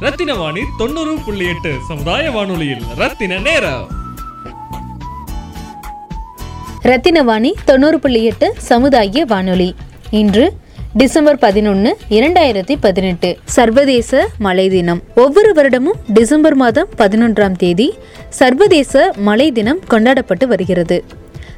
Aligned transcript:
ரத்தின 0.00 0.34
வாணி 0.34 0.60
தொண்ணூறு 0.78 1.18
புள்ளி 1.24 1.46
எட்டு 1.46 1.74
சமுதாய 1.88 2.30
வானொலியில். 2.30 2.82
ரத்தின 2.96 3.38
நேரம். 3.38 3.88
ரத்தினவாணி 6.82 7.52
தொண்ணூறு 7.64 8.00
புள்ளி 8.00 8.24
எட்டு 8.24 8.54
சமுதாய 8.56 9.24
வானொலி. 9.24 9.74
இன்று 10.10 10.52
டிசம்பர் 10.94 11.38
பதினொன்று 11.38 11.96
இரண்டாயிரத்தி 12.10 12.76
பதினெட்டு. 12.80 13.38
சர்வதேச 13.44 14.28
மழை 14.38 14.68
தினம். 14.68 15.02
ஒவ்வொரு 15.14 15.52
வருடமும் 15.52 16.12
டிசம்பர் 16.12 16.54
மாதம் 16.54 16.88
பதினொன்றாம் 16.98 17.56
தேதி 17.56 17.94
சர்வதேச 18.28 19.12
மழை 19.16 19.52
தினம் 19.52 19.80
கொண்டாடப்பட்டு 19.86 20.46
வருகிறது. 20.46 21.04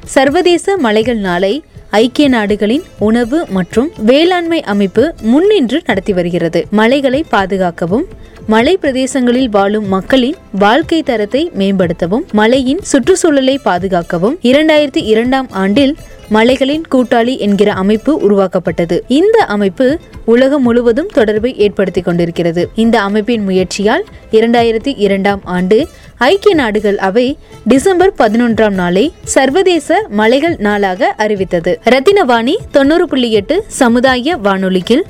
சர்வதேச 0.05 0.77
மலைகள் 0.77 1.17
நாளை 1.17 1.63
ஐக்கிய 1.89 2.29
நாடுகளின் 2.29 2.83
உணவு 2.99 3.45
மற்றும் 3.49 3.91
வேளாண்மை 3.97 4.61
அமைப்பு 4.61 5.13
முன்னின்று 5.21 5.81
நடத்தி 5.85 6.13
வருகிறது. 6.13 6.67
மலைகளை 6.69 7.25
பாதுகாக்கவும் 7.29 8.25
மலை 8.47 8.77
பிரதேசங்களில் 8.81 9.49
வாழும் 9.49 9.87
மக்களின் 9.87 10.35
வாழ்க்கை 10.51 11.03
தரத்தை 11.03 11.51
மேம்படுத்தவும் 11.57 12.25
மலையின் 12.31 12.79
சுற்றுச்சூழலை 12.81 13.59
பாதுகாக்கவும் 13.65 14.37
இரண்டாயிரத்தி 14.41 15.03
இரண்டாம் 15.03 15.49
ஆண்டில் 15.49 15.95
மலைகளின் 16.29 16.83
கூட்டாளி 16.91 17.37
என்கிற 17.37 17.73
அமைப்பு 17.73 18.17
உருவாக்கப்பட்டது. 18.17 19.03
இந்த 19.07 19.37
அமைப்பு 19.39 19.99
உலகம் 20.25 20.61
முழுவதும் 20.61 21.07
தொடர்பை 21.13 21.57
ஏற்படுத்தி 21.57 22.01
கொண்டிருக்கிறது. 22.01 22.69
இந்த 22.75 23.01
அமைப்பின் 23.01 23.43
முயற்சியால் 23.43 24.05
இரண்டாயிரத்தி 24.31 24.93
இரண்டாம் 24.97 25.41
ஆண்டு 25.43 25.87
ஐக்கிய 26.17 26.55
நாடுகள் 26.55 26.97
அவை 26.97 27.37
டிசம்பர் 27.67 28.13
பதினொன்றாம் 28.17 28.73
நாளை 28.73 29.13
சர்வதேச 29.23 30.05
மலைகள் 30.09 30.55
நாளாக 30.59 31.13
அறிவித்தது. 31.17 31.79
ரத்தினவாணி 31.85 32.55
தொண்ணூறு 32.71 33.07
புள்ளி 33.07 33.31
எட்டு 33.31 33.63
சமுதாய 33.67 34.37
வானொலியில் 34.37 35.05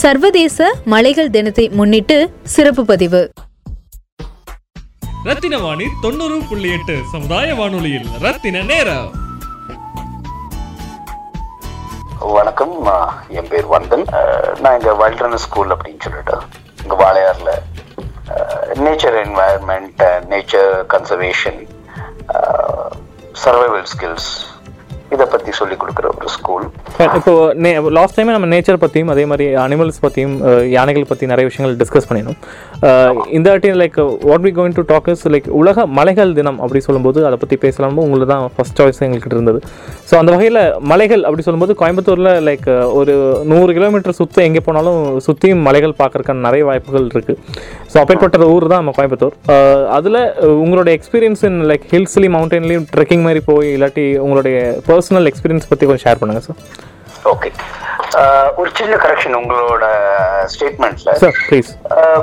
சர்வதேச 0.00 0.66
மலைகள் 0.92 1.30
தினத்தை 1.34 1.64
முன்னிட்டு 1.78 2.16
சிறப்பு 2.52 2.82
பதிவு. 2.90 3.20
ரத்தின 5.26 5.58
வாணி 5.64 5.86
தொண்ணூறு 6.04 6.36
புள்ளி 6.50 6.68
எட்டு 6.76 6.94
சமுதாய 7.10 7.48
வானொலியில் 7.58 8.06
ரத்தின 8.24 8.62
நேரம். 8.70 9.10
வணக்கம் 12.36 12.74
என் 13.38 13.50
பேர் 13.52 13.68
வந்தன். 13.74 14.06
நான் 14.62 14.76
இங்கே 14.78 14.94
வைல்ட்ரனஸ் 15.02 15.44
ஸ்கூல் 15.46 15.74
அப்படின்னு 15.74 16.02
சொல்லிட்டு 16.06 16.38
இங்கே 16.82 16.98
வாளையாரில் 17.02 17.54
nature 18.86 19.18
environment 19.24 20.02
nature 20.32 20.72
conservation 20.94 21.60
survival 23.44 23.88
skills 23.94 24.30
இதை 25.14 25.26
பற்றி 25.32 25.52
சொல்லி 25.60 25.76
கொடுக்குற 25.82 26.06
ஒரு 26.16 26.28
ஸ்கூல் 26.36 26.66
இப்போ 27.18 27.32
நே 27.64 27.70
லாஸ்ட் 27.98 28.16
டைமே 28.18 28.32
நம்ம 28.36 28.48
நேச்சர் 28.52 28.82
பற்றியும் 28.84 29.10
அதே 29.14 29.24
மாதிரி 29.30 29.46
அனிமல்ஸ் 29.64 30.00
பற்றியும் 30.04 30.34
யானைகள் 30.76 31.08
பற்றி 31.10 31.24
நிறைய 31.32 31.46
விஷயங்கள் 31.48 31.76
டிஸ்கஸ் 31.82 32.08
பண்ணினோம். 32.10 32.38
இந்த 33.36 33.46
வாட்டி 33.52 33.70
like 33.82 33.98
what 34.28 34.44
we 34.46 34.52
going 34.58 34.76
to 34.78 34.84
talk 34.92 35.08
is 35.12 35.24
like 35.34 35.48
உலக 35.60 35.86
மலைகள் 35.98 36.32
தினம் 36.38 36.58
அப்படி 36.64 36.80
சொல்லும்போது 36.86 37.20
அதை 37.28 37.36
பற்றி 37.42 37.58
பேசலாமோ. 37.64 38.04
உங்களுக்கு 38.06 38.30
தான் 38.32 38.44
ஃபர்ஸ்ட் 38.56 38.80
சாய்ஸ் 38.80 39.02
எங்கள்கிட்ட 39.06 39.36
இருந்தது. 39.38 39.60
ஸோ 40.08 40.14
அந்த 40.20 40.30
வகையில் 40.34 40.60
மலைகள் 40.92 41.24
அப்படி 41.28 41.44
சொல்லும்போது 41.48 41.76
கோயம்புத்தூரில் 41.82 42.32
லைக் 42.48 42.68
ஒரு 43.00 43.14
நூறு 43.52 43.70
கிலோமீட்டர் 43.78 44.18
சுற்ற 44.20 44.44
எங்கே 44.48 44.62
போனாலும் 44.68 45.00
சுற்றியும் 45.26 45.62
மலைகள் 45.68 45.98
பார்க்கறதுக்கான 46.02 46.44
நிறைய 46.48 46.64
வாய்ப்புகள் 46.70 47.10
இருக்குது 47.14 47.38
ஸோ 47.92 47.98
அப்பேற்பட்ட 48.02 48.50
ஊர் 48.54 48.70
தான் 48.72 48.82
நம்ம 48.82 48.94
கோயம்புத்தூர். 48.98 49.34
அதில் 49.98 50.20
உங்களோட 50.64 50.88
எக்ஸ்பீரியன்ஸ் 50.98 51.44
இன் 51.50 51.60
லைக் 51.70 51.86
ஹில்ஸ்லேயும் 51.94 52.36
மவுண்டன்லேயும் 52.38 52.86
ட்ரெக்கிங் 52.94 53.24
மாதிரி 53.26 53.42
போய் 53.50 53.68
இல்லாட்டி 53.76 54.06
உங்களுடைய 54.24 54.56
பர்சனல் 55.02 55.28
எக்ஸ்பீரியன்ஸ் 55.30 55.70
பற்றி 55.70 55.84
கொஞ்சம் 55.86 56.04
ஷேர் 56.06 56.20
பண்ணுங்கள் 56.20 56.46
சார் 56.48 56.58
ஓகே 57.30 57.48
ஒரு 58.56 58.70
சின்ன 58.78 58.94
கரெக்ஷன் 59.02 59.36
உங்களோட 59.38 59.84
ஸ்டேட்மெண்ட்ல 60.52 61.12
சார் 61.22 61.36
ப்ளீஸ் 61.46 61.70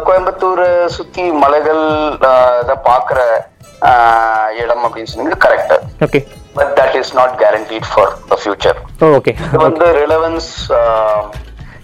கோயம்புத்தூர் 0.07 0.63
சுற்றி 0.95 1.23
மலைகள் 1.43 1.83
இதை 2.61 2.75
பார்க்குற 2.89 3.19
இடம் 4.61 4.83
அப்படின்னு 4.85 5.11
சொன்னீங்க 5.11 5.37
correct 5.45 5.73
okay 6.01 6.19
but 6.55 6.71
that 6.79 6.95
is 7.01 7.13
not 7.15 7.35
guaranteed 7.43 7.87
for 7.91 8.11
future 8.41 8.79
okay 9.11 9.33
இது 9.45 9.59
வந்து 9.59 9.87
ரிலவன்ஸ் 10.01 10.51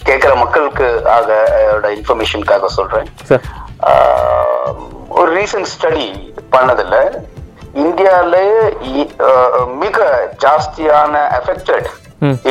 கேட்குற 0.09 0.34
மக்களுக்கு 0.36 0.88
ஆக 1.09 1.30
இன்ஃபர்மேஷனுக்காக 1.96 2.68
சொல்றேன். 2.75 3.08
ஒரு 5.12 5.30
ரீசன்ட் 5.36 5.72
ஸ்டடி 5.72 6.08
பண்ணதுல 6.52 6.96
இந்தியால 7.75 8.36
மிக 9.75 9.97
ஜாஸ்தியான 10.44 11.13
affected 11.40 11.88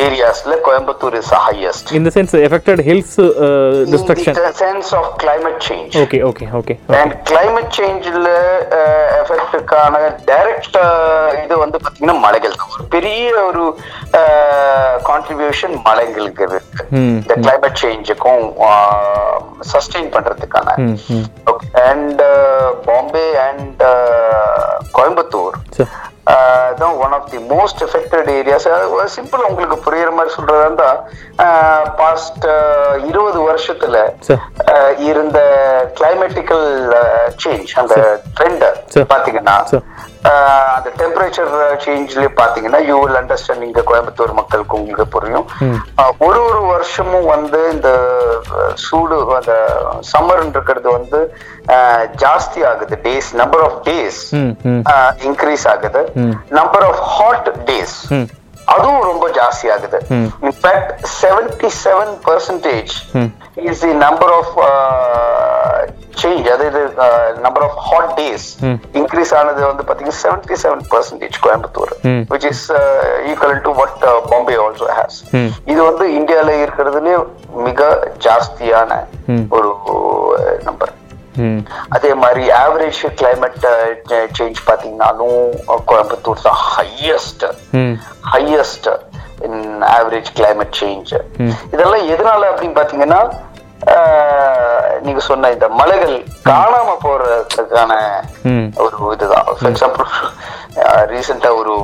ஏரியாஸ்ல 0.04 0.54
Coimbatore 0.66 1.14
is 1.20 1.30
highest 1.46 1.90
in 1.98 2.02
the 2.06 2.12
sense 2.16 2.32
affected 2.48 2.78
hills 2.88 3.12
uh, 3.18 3.28
destruction. 3.92 4.34
Sense 4.62 4.90
of 4.98 5.08
climate 5.22 5.58
change 5.68 5.96
okay 6.02 6.20
okay 6.30 6.48
okay 6.60 6.76
and 7.00 7.14
climate 7.30 7.70
சேஞ்சில் 7.78 8.28
எஃபெக்டுக்கான 9.20 9.94
டைரக்ட் 10.30 10.78
இது 11.44 11.54
வந்து 11.64 11.78
பாத்தீங்கன்னா 11.84 12.16
மலைகள் 12.26 12.58
தான். 12.60 12.70
ஒரு 12.76 12.86
பெரிய 12.96 13.30
ஒரு 13.48 13.64
கான்ட்ரிபியூஷன் 15.10 15.76
மலைகளுக்கு 15.88 16.44
இருக்கு. 16.50 16.82
இந்த 17.18 17.34
climate 17.46 17.76
சேஞ்சுக்கும் 17.84 18.44
சஸ்டெயின் 19.72 20.10
பண்றதுக்கான. 20.16 20.68
ம் 20.86 20.96
ம். 21.16 21.26
And 21.88 22.22
Bombay 22.88 23.26
and 23.48 23.82
Coimbatore 24.98 25.56
uh, 25.82 25.88
தான் 26.78 26.94
one 27.04 27.14
of 27.16 27.28
the 27.30 27.38
most 27.50 27.82
affected 27.86 28.28
areas 28.36 28.66
simple 29.16 29.46
உங்களுக்கு 29.48 29.76
புரியுற 29.86 30.10
மாதிரி 30.12 30.34
சொல்றதா 30.34 30.62
இருந்தா 30.64 30.90
பாஸ்ட் 32.00 32.46
இருபது 33.10 33.40
வருஷத்துல 33.50 33.98
இருந்த 35.08 35.40
கிளைமேட்டிக்கல் 36.00 36.66
சேஞ்ச் 37.44 37.74
அந்த 37.82 37.96
ட்ரெண்ட். 38.38 38.64
பாத்தீங்கன்னா 39.12 39.56
அந்த 40.74 40.90
டெம்பரேச்சர் 41.00 41.50
சேஞ்ச்லயே 41.84 42.28
பாத்தீங்கன்னா 42.38 42.78
யூ 42.88 42.96
வில் 43.00 43.18
அண்டர்ஸ்டாண்ட் 43.20 43.64
இங்க 43.66 43.82
கோயம்புத்தூர் 43.88 44.32
மக்களுக்கு 44.38 44.78
உங்களுக்கு 44.78 45.06
புரியும். 45.16 45.46
ஒரு 46.26 46.40
ஒரு 46.50 46.60
வருஷமும் 46.70 47.26
வந்து 47.32 47.60
இந்த 47.74 47.90
சூடு 48.84 49.18
அந்த 49.38 49.54
சம்மர் 50.12 50.42
இருக்கிறது 50.44 50.88
வந்து 50.98 51.20
ஜாஸ்தி 52.24 52.62
ஆகுது. 52.70 52.96
Days 53.08 53.28
number 53.42 53.64
of 53.66 53.78
days 53.90 54.22
increase 55.28 55.66
ஆகுது. 55.74 56.02
நம்பர் 56.60 56.86
ஆஃப் 56.90 57.02
ஹாட் 57.16 57.50
டேஸ் 57.70 57.98
அதுவும் 58.72 59.02
ரொம்ப 59.10 59.24
ஜாஸ்தி 59.38 59.66
ஆகுது. 59.72 59.98
In fact 60.48 60.92
seventy 61.20 61.70
seven 61.84 62.12
percentage. 62.28 62.92
Is 63.70 63.82
the 63.86 63.92
number 64.06 64.32
of 64.38 64.54
change 66.22 66.48
அதாவது 66.54 66.80
number 67.44 67.64
of 67.66 67.78
hot 67.88 68.12
days. 68.20 68.46
Increase 69.00 69.32
ஆனது 69.40 69.60
வந்து 69.70 69.84
பாத்தீங்கன்னா 69.88 70.18
seventy 70.24 70.56
seven 70.64 70.82
percentage 70.94 71.38
Coimbatore. 71.44 71.92
Which 72.32 72.48
is 72.52 72.64
equal 73.30 73.62
to 73.68 73.72
what 73.80 74.04
Bombay 74.32 74.58
also 74.64 74.88
has. 74.98 75.20
இது 75.72 75.80
வந்து 75.90 76.06
இந்தியால 76.18 76.58
இருக்கிறதுலே 76.64 77.14
மிக 77.68 77.88
ஜாஸ்தியான. 78.26 79.00
ஒரு 79.58 79.70
நம்பர் 80.68 80.92
அதே 81.96 82.10
மாதிரி 82.22 82.42
ஆவரேஜ் 82.64 82.98
கிளைமேட் 83.20 83.64
சேஞ்ச் 84.38 84.58
பாத்தீங்கன்னாலும் 84.68 85.38
கோயம்புத்தூர் 85.90 86.44
தான் 86.44 86.60
highest 86.74 87.44
highest 88.34 88.88
in 89.46 89.64
average 89.96 90.30
climate 90.38 90.76
change. 90.82 91.12
இதெல்லாம் 91.72 92.06
எதனால 92.14 92.42
அப்படின்னு 92.50 92.78
பாத்தீங்கன்னா 92.80 93.20
நீங்க 95.06 95.20
சொன்ன 95.20 95.50
இந்த 95.50 95.68
மலைகள் 95.68 96.14
காணாம 96.44 96.90
போறதுக்கான 97.04 97.92
ஒரு 98.84 98.98
இதுதான். 99.12 99.48
ஃபார் 99.60 99.72
எக்ஸாம்பிள் 99.72 100.10
ரீசெண்டா 101.12 101.50
ஒரு 101.56 101.74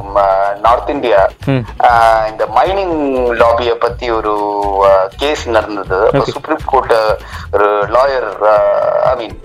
நார்த் 0.62 0.88
இந்தியா. 0.88 1.20
இந்த 2.30 2.44
மைனிங் 2.56 2.96
லாபிய 3.42 3.74
பத்தி 3.84 4.10
ஒரு 4.10 4.34
கேஸ் 5.16 5.44
நடந்தது. 5.48 6.24
சுப்ரீம் 6.26 6.64
கோர்ட் 6.66 6.96
ஒரு 7.52 7.68
lawyer 7.96 8.30
I 9.10 9.14
mean 9.16 9.36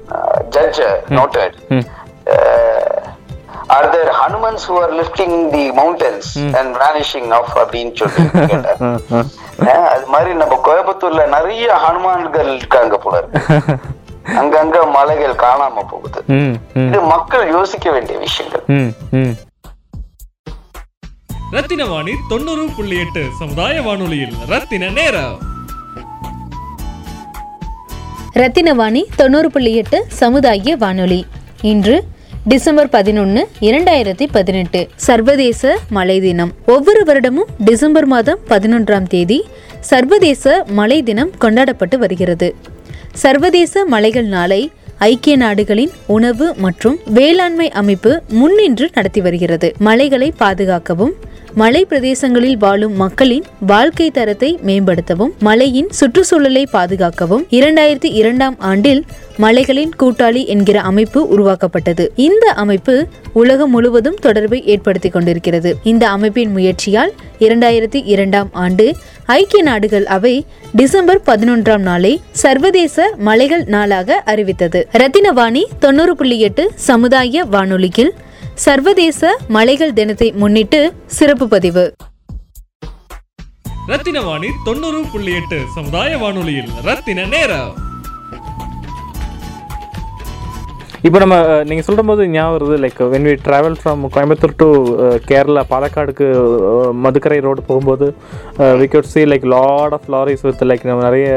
judge 0.50 0.82
noted 1.10 1.58
are 3.68 3.90
there 3.90 4.12
Hanumans 4.22 4.66
who 4.68 4.76
are 4.82 4.94
lifting 4.94 5.38
the 5.56 5.64
mountains 5.82 6.30
and 6.60 6.76
vanishing 6.84 7.32
off 7.40 7.54
அப்படின்னு 7.58 7.94
சொல்லி 8.02 8.48
கேட்டார். 8.48 8.78
அது 9.64 10.06
மாதிரி 10.06 10.34
நம்ம 10.34 10.60
கோயம்புத்தூர்ல 10.66 11.28
நிறைய 11.28 11.74
ஹனுமான்கள் 11.74 12.56
இருக்காங்க 12.56 12.98
போல 12.98 13.18
இருக்கு. 13.18 13.56
அங்கங்க 14.26 14.92
மலைகள் 14.92 15.34
காணாம 15.34 15.84
போகுது. 15.90 16.24
இது 16.74 17.02
மக்கள் 17.02 17.50
யோசிக்க 17.50 17.92
வேண்டிய 17.92 18.18
விஷயங்கள். 18.18 18.64
ரத்தின 21.52 21.86
வாணி 21.86 22.12
தொண்ணூறு 22.30 22.70
புள்ளி 22.76 23.00
எட்டு 23.00 23.26
சமுதாய 23.40 23.82
வானொலியில். 23.82 24.34
ரத்தின 24.48 24.90
நேரம். 24.90 25.54
ரத்தினவாணி 28.34 29.04
தொண்ணூறு 29.16 29.52
புள்ளி 29.52 29.76
எட்டு 29.76 30.06
சமுதாய 30.08 30.76
வானொலி. 30.76 31.26
இன்று 31.62 32.08
டிசம்பர் 32.48 32.90
பதினொன்று 32.90 33.48
இரண்டாயிரத்தி 33.60 34.28
பதினெட்டு. 34.32 34.88
சர்வதேச 34.96 35.78
மழை 35.90 36.20
தினம். 36.20 36.52
ஒவ்வொரு 36.66 37.04
வருடமும் 37.04 37.50
டிசம்பர் 37.64 38.06
மாதம் 38.06 38.40
பதினொன்றாம் 38.50 39.08
தேதி 39.08 39.46
சர்வதேச 39.80 40.64
மழை 40.68 41.04
தினம் 41.04 41.32
கொண்டாடப்பட்டு 41.38 41.98
வருகிறது. 41.98 42.56
சர்வதேச 43.14 43.86
மலைகள் 43.86 44.26
நாளை 44.26 44.72
ஐக்கிய 44.98 45.38
நாடுகளின் 45.38 45.92
உணவு 46.06 46.54
மற்றும் 46.58 47.00
வேளாண்மை 47.06 47.70
அமைப்பு 47.72 48.22
முன்னின்று 48.30 48.90
நடத்தி 48.94 49.22
வருகிறது. 49.22 49.74
மலைகளை 49.78 50.34
பாதுகாக்கவும் 50.38 51.14
மலை 51.56 51.86
பிரதேசங்களில் 51.90 52.58
வாழும் 52.58 52.96
மக்களின் 52.96 53.44
வாழ்க்கை 53.60 54.12
தரத்தை 54.12 54.60
மேம்படுத்தவும் 54.66 55.32
மலையின் 55.40 55.90
சுற்றுச்சூழலை 55.90 56.68
பாதுகாக்கவும் 56.72 57.46
இரண்டாயிரத்தி 57.50 58.12
இரண்டாம் 58.12 58.56
ஆண்டில் 58.60 59.04
மலைகளின் 59.38 59.92
கூட்டாளி 60.00 60.46
என்கிற 60.46 60.82
அமைப்பு 60.82 61.28
உருவாக்கப்பட்டது. 61.28 62.12
இந்த 62.16 62.48
அமைப்பு 62.48 63.08
உலகம் 63.34 63.70
முழுவதும் 63.70 64.16
தொடர்பை 64.16 64.66
ஏற்படுத்தி 64.66 65.10
கொண்டிருக்கிறது. 65.10 65.76
இந்த 65.84 66.10
அமைப்பின் 66.10 66.52
முயற்சியால் 66.52 67.14
இரண்டாயிரத்தி 67.40 68.02
இரண்டாம் 68.06 68.50
ஆண்டு 68.52 68.96
ஐக்கிய 69.26 69.64
நாடுகள் 69.64 70.06
அவை 70.06 70.46
டிசம்பர் 70.76 71.22
பதினொன்றாம் 71.26 71.86
நாளை 71.90 72.22
சர்வதேச 72.32 73.14
மலைகள் 73.18 73.64
நாளாக 73.64 74.22
அறிவித்தது. 74.26 74.88
ரத்தினவாணி 74.92 75.64
தொண்ணூறு 75.80 76.16
புள்ளி 76.16 76.40
எட்டு 76.40 76.72
சமுதாய 76.76 77.44
வானொலியில் 77.44 78.14
சர்வதேச 78.56 79.38
மலைகள் 79.48 79.94
தினத்தை 79.94 80.32
முன்னிட்டு 80.32 80.94
சிறப்பு 81.06 81.48
பதிவு. 81.48 81.94
ரத்தின 83.88 84.22
வாணி 84.22 84.48
தொண்ணூறு 84.64 85.06
புள்ளி 85.12 85.34
எட்டு 85.34 85.62
சமுதாய 85.76 86.18
வானொலியில் 86.18 86.70
ரத்தின 86.84 87.26
நேரம். 87.26 87.95
இப்போ 91.06 91.20
நம்ம 91.22 91.36
அஹ், 91.46 91.64
நீங்க 91.70 91.84
சொல்ற 91.86 92.02
போது 92.06 92.24
ஞாபகம் 92.30 92.54
வருது 92.56 92.76
like 92.84 93.00
when 93.12 93.26
we 93.28 93.34
travel 93.44 93.76
from 93.80 94.04
Coimbatore 94.14 94.56
to 94.58 94.68
Kerala 95.28 95.62
பாலக்காடுக்கு 95.72 96.28
Madukkarai 97.04 97.38
road 97.44 97.62
போகும்போது 97.68 98.08
we 98.80 98.88
could 98.88 99.08
see 99.12 99.26
like 99.32 99.46
lot 99.54 99.96
of 99.98 100.08
lorries 100.14 100.46
with 100.48 100.64
like 100.70 100.88
நம்ம 100.90 101.04
நிறைய 101.04 101.28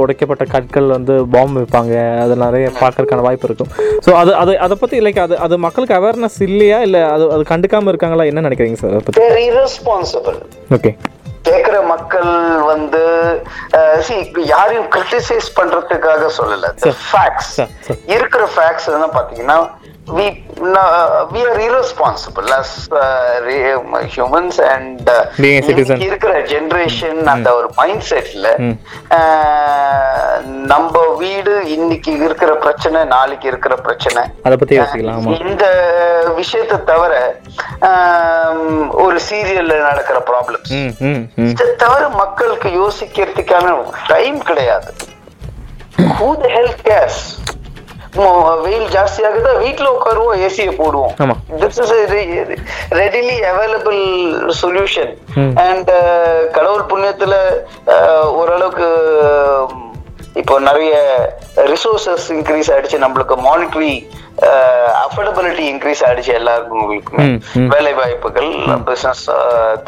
உடைக்கப்பட்ட 0.00 0.46
கற்கள் 0.52 0.88
வந்து 0.94 1.16
பாம்பு 1.34 1.58
வைப்பாங்க 1.60 1.94
அது 2.22 2.36
நிறைய 2.44 2.68
பார்க்கறதுக்கான 2.80 3.26
வாய்ப்பு 3.26 3.48
இருக்கும். 3.48 3.72
ஸோ 4.06 4.12
அது 4.20 4.32
அது 4.42 4.54
அதை 4.60 4.76
பற்றி 4.76 5.00
லைக் 5.06 5.20
அது 5.24 5.36
அது 5.40 5.56
மக்களுக்கு 5.66 5.98
அவேர்னஸ் 5.98 6.38
இல்லையா? 6.48 6.78
இல்லை 6.86 7.02
அது 7.10 7.26
அது 7.32 7.44
கண்டுக்காம 7.52 7.92
இருக்காங்களா? 7.94 8.28
என்ன 8.30 8.46
நினைக்கிறீங்க 8.48 8.80
சார் 8.82 8.94
அதை 8.94 9.02
பற்றி 9.02 9.22
ஓகே 10.72 10.92
கேக்குற 11.46 11.86
மக்கள் 11.86 12.32
வந்து 12.62 13.02
யாரையும் 14.44 14.90
கிரிட்டிசைஸ் 14.90 15.48
பண்றதுக்காக 15.56 16.30
சொல்லல 16.38 16.92
ஃபேக்ட்ஸ். 17.12 17.68
இருக்கிற 18.06 18.48
ஃபேக்ட்ஸ் 18.56 18.88
என்ன 18.88 19.06
பாத்தீங்கன்னா 19.06 19.58
we 20.16 20.26
na- 20.74 21.26
we 21.32 21.40
are 21.48 21.58
irresponsible 21.60 22.48
as 22.58 22.88
uh, 22.90 23.40
re- 23.44 24.06
humans 24.16 24.56
and 24.74 25.10
uh, 25.10 25.14
Being 25.38 25.62
a 25.62 25.66
citizen. 25.66 26.00
இன்னைக்கு 26.00 26.06
இருக்கிற 26.06 26.34
ஜெனரேஷன் 26.42 27.24
அந்த 27.24 27.54
ஒரு 27.54 27.70
மைண்ட் 27.74 28.04
செட்ல. 28.10 28.46
நம்ம 30.66 31.06
வீடு 31.06 31.70
இன்னைக்கு 31.70 32.12
இருக்கிற 32.12 32.54
பிரச்சனை 32.54 33.04
நாளைக்கு 33.04 33.48
இருக்கிற 33.48 33.74
பிரச்சனை. 33.74 34.30
அதை 34.42 34.56
பற்றி 34.56 34.78
யோசிக்கலாம் 34.78 35.48
இந்த 35.48 35.66
விஷயத்தை 36.34 36.84
தவிர 36.84 37.36
ஒரு 38.92 39.20
சீரியல்ல 39.30 39.80
நடக்கிற 39.80 40.22
ப்ராப்ளம்ஸ் 40.26 40.94
ம் 40.98 41.04
ம் 41.04 41.30
ம். 41.34 41.48
இதை 41.48 41.66
தவிர 41.76 42.08
மக்களுக்கு 42.08 42.68
யோசிக்கிறதுக்கான 42.68 43.82
டைம் 44.06 44.42
கிடையாது. 44.42 44.92
Who 45.96 46.42
the 46.42 46.48
hell 46.48 46.74
cares? 46.84 47.44
மோ- 48.16 48.60
வெயில் 48.60 48.88
ஜாஸ்தி 48.88 49.20
ஆகுதா 49.20 49.52
வீட்டுல 49.58 49.86
உட்காருவோம் 49.86 50.38
ஏசியை 50.38 50.76
போடுவோம். 50.76 51.30
This 51.58 51.82
is 51.82 51.92
readily 52.90 53.44
available 53.44 54.52
solution. 54.62 55.16
And 55.54 55.90
கடவுள் 56.52 56.82
புண்ணியத்துல 56.82 57.34
ஓரளவுக்கு 58.24 58.86
இப்போ 60.40 60.54
நிறைய 60.68 60.94
ரிசோர்சஸ் 61.72 62.26
இன்க்ரீஸ் 62.36 62.70
ஆயிடுச்சு. 62.72 62.98
நம்மளுக்கு 63.04 63.36
மானிட்டரி 63.48 63.92
அஃபோர்டபிலிட்டி 65.04 65.64
இன்க்ரீஸ் 65.72 66.02
ஆயிடுச்சு 66.06 66.32
எல்லாருக்கும். 66.38 66.82
வேலை 67.74 67.92
வாய்ப்புகள் 67.98 68.48
பிசினஸ் 68.88 69.22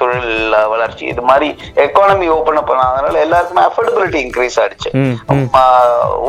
தொழில் 0.01 0.55
வளர்ச்சி 0.73 1.05
இது 1.13 1.23
மாதிரி 1.31 1.49
எக்கானமி 1.85 2.29
ஓபன் 2.37 2.61
அப் 2.61 2.71
பண்ணாதனால 2.71 3.21
எல்லாருக்குமே 3.27 3.63
அஃபோர்டபிலிட்டி 3.69 4.21
இன்க்ரீஸ் 4.27 4.57
ஆயிடுச்சு. 4.63 4.91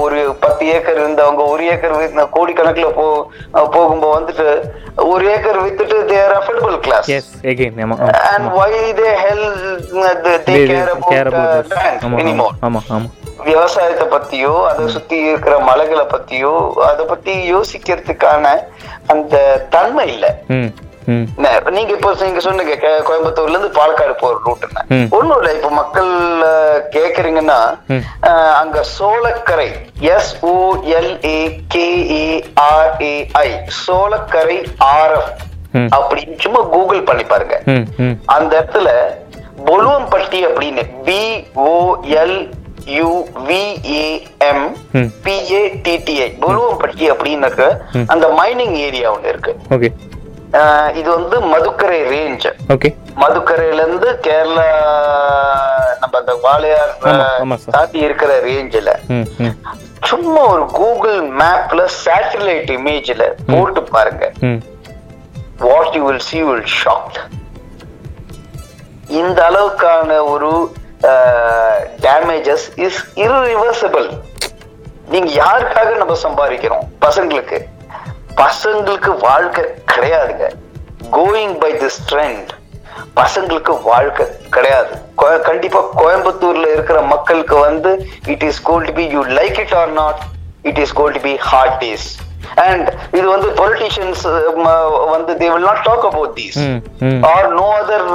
ஒரு 0.03 0.19
பத்து 0.43 0.65
ஏக்கர் 0.75 0.99
இருந்தவங்க 1.03 1.45
ஒரு 1.53 1.65
ஏக்கர் 1.75 1.95
வித்து 2.01 2.27
கோடிக்கணக்குல 2.35 2.89
போ 2.99 3.07
போகும்போது 3.75 4.13
வந்துட்டு 4.17 4.47
ஒரு 5.11 5.25
ஏக்கர் 5.35 5.61
வித்துட்டு 5.65 5.97
they're 6.11 6.35
affordable 6.39 6.77
class 6.87 7.09
hell 9.23 9.43
they, 10.25 10.35
they 10.49 10.59
care 10.73 10.91
about, 10.97 11.09
care 11.13 11.31
about 11.31 11.73
ஆமாம் 12.67 12.87
ஆமாம் 12.97 13.09
விவசாயத்தை 13.45 14.07
பத்தியோ 14.07 14.53
அதை 14.67 14.87
சுத்தி 14.87 15.17
இருக்கிற 15.21 15.59
மலைகளை 15.59 16.05
பத்தியோ 16.09 16.53
அதை 16.83 17.05
பத்தி 17.05 17.53
யோசிக்கிறதுக்கான 17.53 18.45
அந்த 19.07 19.35
தன்மை 19.69 20.07
இல்ல. 20.07 20.27
நீங்க 21.69 21.91
இப்போ 21.93 22.09
நீங்க 22.19 22.39
சொன்னீங்க 22.39 22.73
கோயம்புத்தூர்ல 23.05 23.49
இருந்து 23.49 23.69
பாலக்காடு 23.77 24.13
போற 24.13 24.33
ரூட்னு 24.45 24.81
ம். 24.89 25.07
ஒண்ணும் 25.11 25.39
இல்ல 25.39 25.53
இப்ப 25.53 25.69
மக்கள் 25.69 26.11
கேக்குறீங்கன்னா 26.91 27.59
அங்க 28.55 28.83
Cholakkarai 28.99 29.69
S 30.09 30.31
O 30.45 30.53
L 30.97 31.11
A 31.27 31.39
K 31.67 31.87
A 32.13 32.25
R 32.65 32.91
A 33.03 33.13
I 33.39 33.49
Cholakkarai 33.79 34.57
RF. 34.91 35.31
அப்படின்னு 35.95 36.37
சும்மா 36.37 36.61
கூகுள் 36.67 37.03
பண்ணி 37.03 37.23
பாருங்க. 37.23 37.55
அந்த 38.27 38.51
இடத்துல 38.59 38.91
பொலுவம்பட்டி 39.65 40.39
அப்படின்னு 40.45 40.83
P 41.03 41.19
O 41.63 41.73
L 42.15 42.37
U 42.91 43.09
V 43.47 43.61
A 43.93 44.05
M 44.47 44.65
ம். 44.93 45.09
பி 45.23 45.35
ஏ 45.51 45.61
டிடிஐ 45.85 46.27
பொலுவம்பட்டி 46.41 47.05
அப்படின்னு 47.11 47.67
அந்த 48.07 48.27
மைனிங் 48.39 48.77
ஏரியா 48.79 49.09
ஒண்ணு 49.11 49.27
இருக்கு. 49.27 49.53
ஓகே 49.75 49.89
இது 50.95 51.09
வந்து 51.09 51.37
மதுக்கரை 51.49 51.97
ரேஞ்ச் 52.11 52.45
ஓகே 52.73 52.89
மதுக்கரையில 53.17 53.81
இருந்து 53.81 54.09
கேரளா 54.23 54.67
நம்ம 55.99 56.17
அந்த 56.17 56.33
வாளையார். 56.43 56.93
தாண்டி 57.71 57.99
இருக்கிற 57.99 58.39
ரேஞ்சில 58.41 58.89
ம் 59.09 59.27
ம் 59.39 59.55
சும்மா 60.05 60.41
ஒரு 60.47 60.65
கூகுள் 60.71 61.19
மேப்ல 61.39 61.81
சேட்டலைட் 62.05 62.71
இமேஜ்ல 62.77 63.23
போட்டு 63.47 63.83
பாருங்க. 63.91 64.25
What 65.59 65.95
you 65.95 66.03
will 66.05 66.25
see 66.29 66.43
will 66.43 66.65
shocked 66.81 67.17
இந்த 69.19 69.39
அளவுக்கான 69.45 70.17
ஒரு 70.25 70.49
டேமேஜஸ் 72.01 72.79
இஸ் 72.79 73.05
இரிவர்சிபிள் 73.15 74.21
நீங்க 75.09 75.43
யாருக்காக 75.43 75.95
நம்ம 75.95 76.17
சம்பாதிக்கிறோம்? 76.23 76.87
பசங்களுக்கு. 77.01 77.63
பசங்களுக்கு 78.37 79.17
வாழ்க்கை 79.17 79.63
கிடையாதுங்க. 79.91 80.51
கோயிங் 81.11 81.59
பை 81.59 81.73
திஸ் 81.73 81.89
ட்ரெண்ட் 82.11 82.47
பசங்களுக்கு 83.15 83.81
வாழ்க்கை 83.83 84.25
கிடையாது. 84.49 84.89
கோ- 85.17 85.39
கண்டிப்பா 85.39 85.83
கோயம்புத்தூர்ல 85.97 86.71
இருக்கிற 86.71 87.01
மக்களுக்கு 87.01 87.55
வந்து 87.55 88.05
it 88.25 88.43
is 88.43 88.61
goal 88.61 88.83
to 88.83 88.93
be 88.93 89.05
you 89.05 89.25
like 89.25 89.59
it 89.59 89.73
or 89.73 89.91
not 89.91 90.19
it 90.61 90.77
is 90.77 90.93
goal 90.93 91.11
to 91.11 91.19
be 91.19 91.37
heart 91.37 91.83
days 91.83 92.28
and 92.65 92.87
இது 93.11 93.25
வந்து 93.27 93.49
பொலிட்டிஷியன்ஸ் 93.59 94.23
வந்து 95.11 95.31
தே 95.39 95.49
will 95.51 95.67
not 95.67 95.83
talk 95.83 96.05
about 96.05 96.33
these 96.35 96.59
are 97.29 97.47
no 97.53 97.67
other 97.77 98.05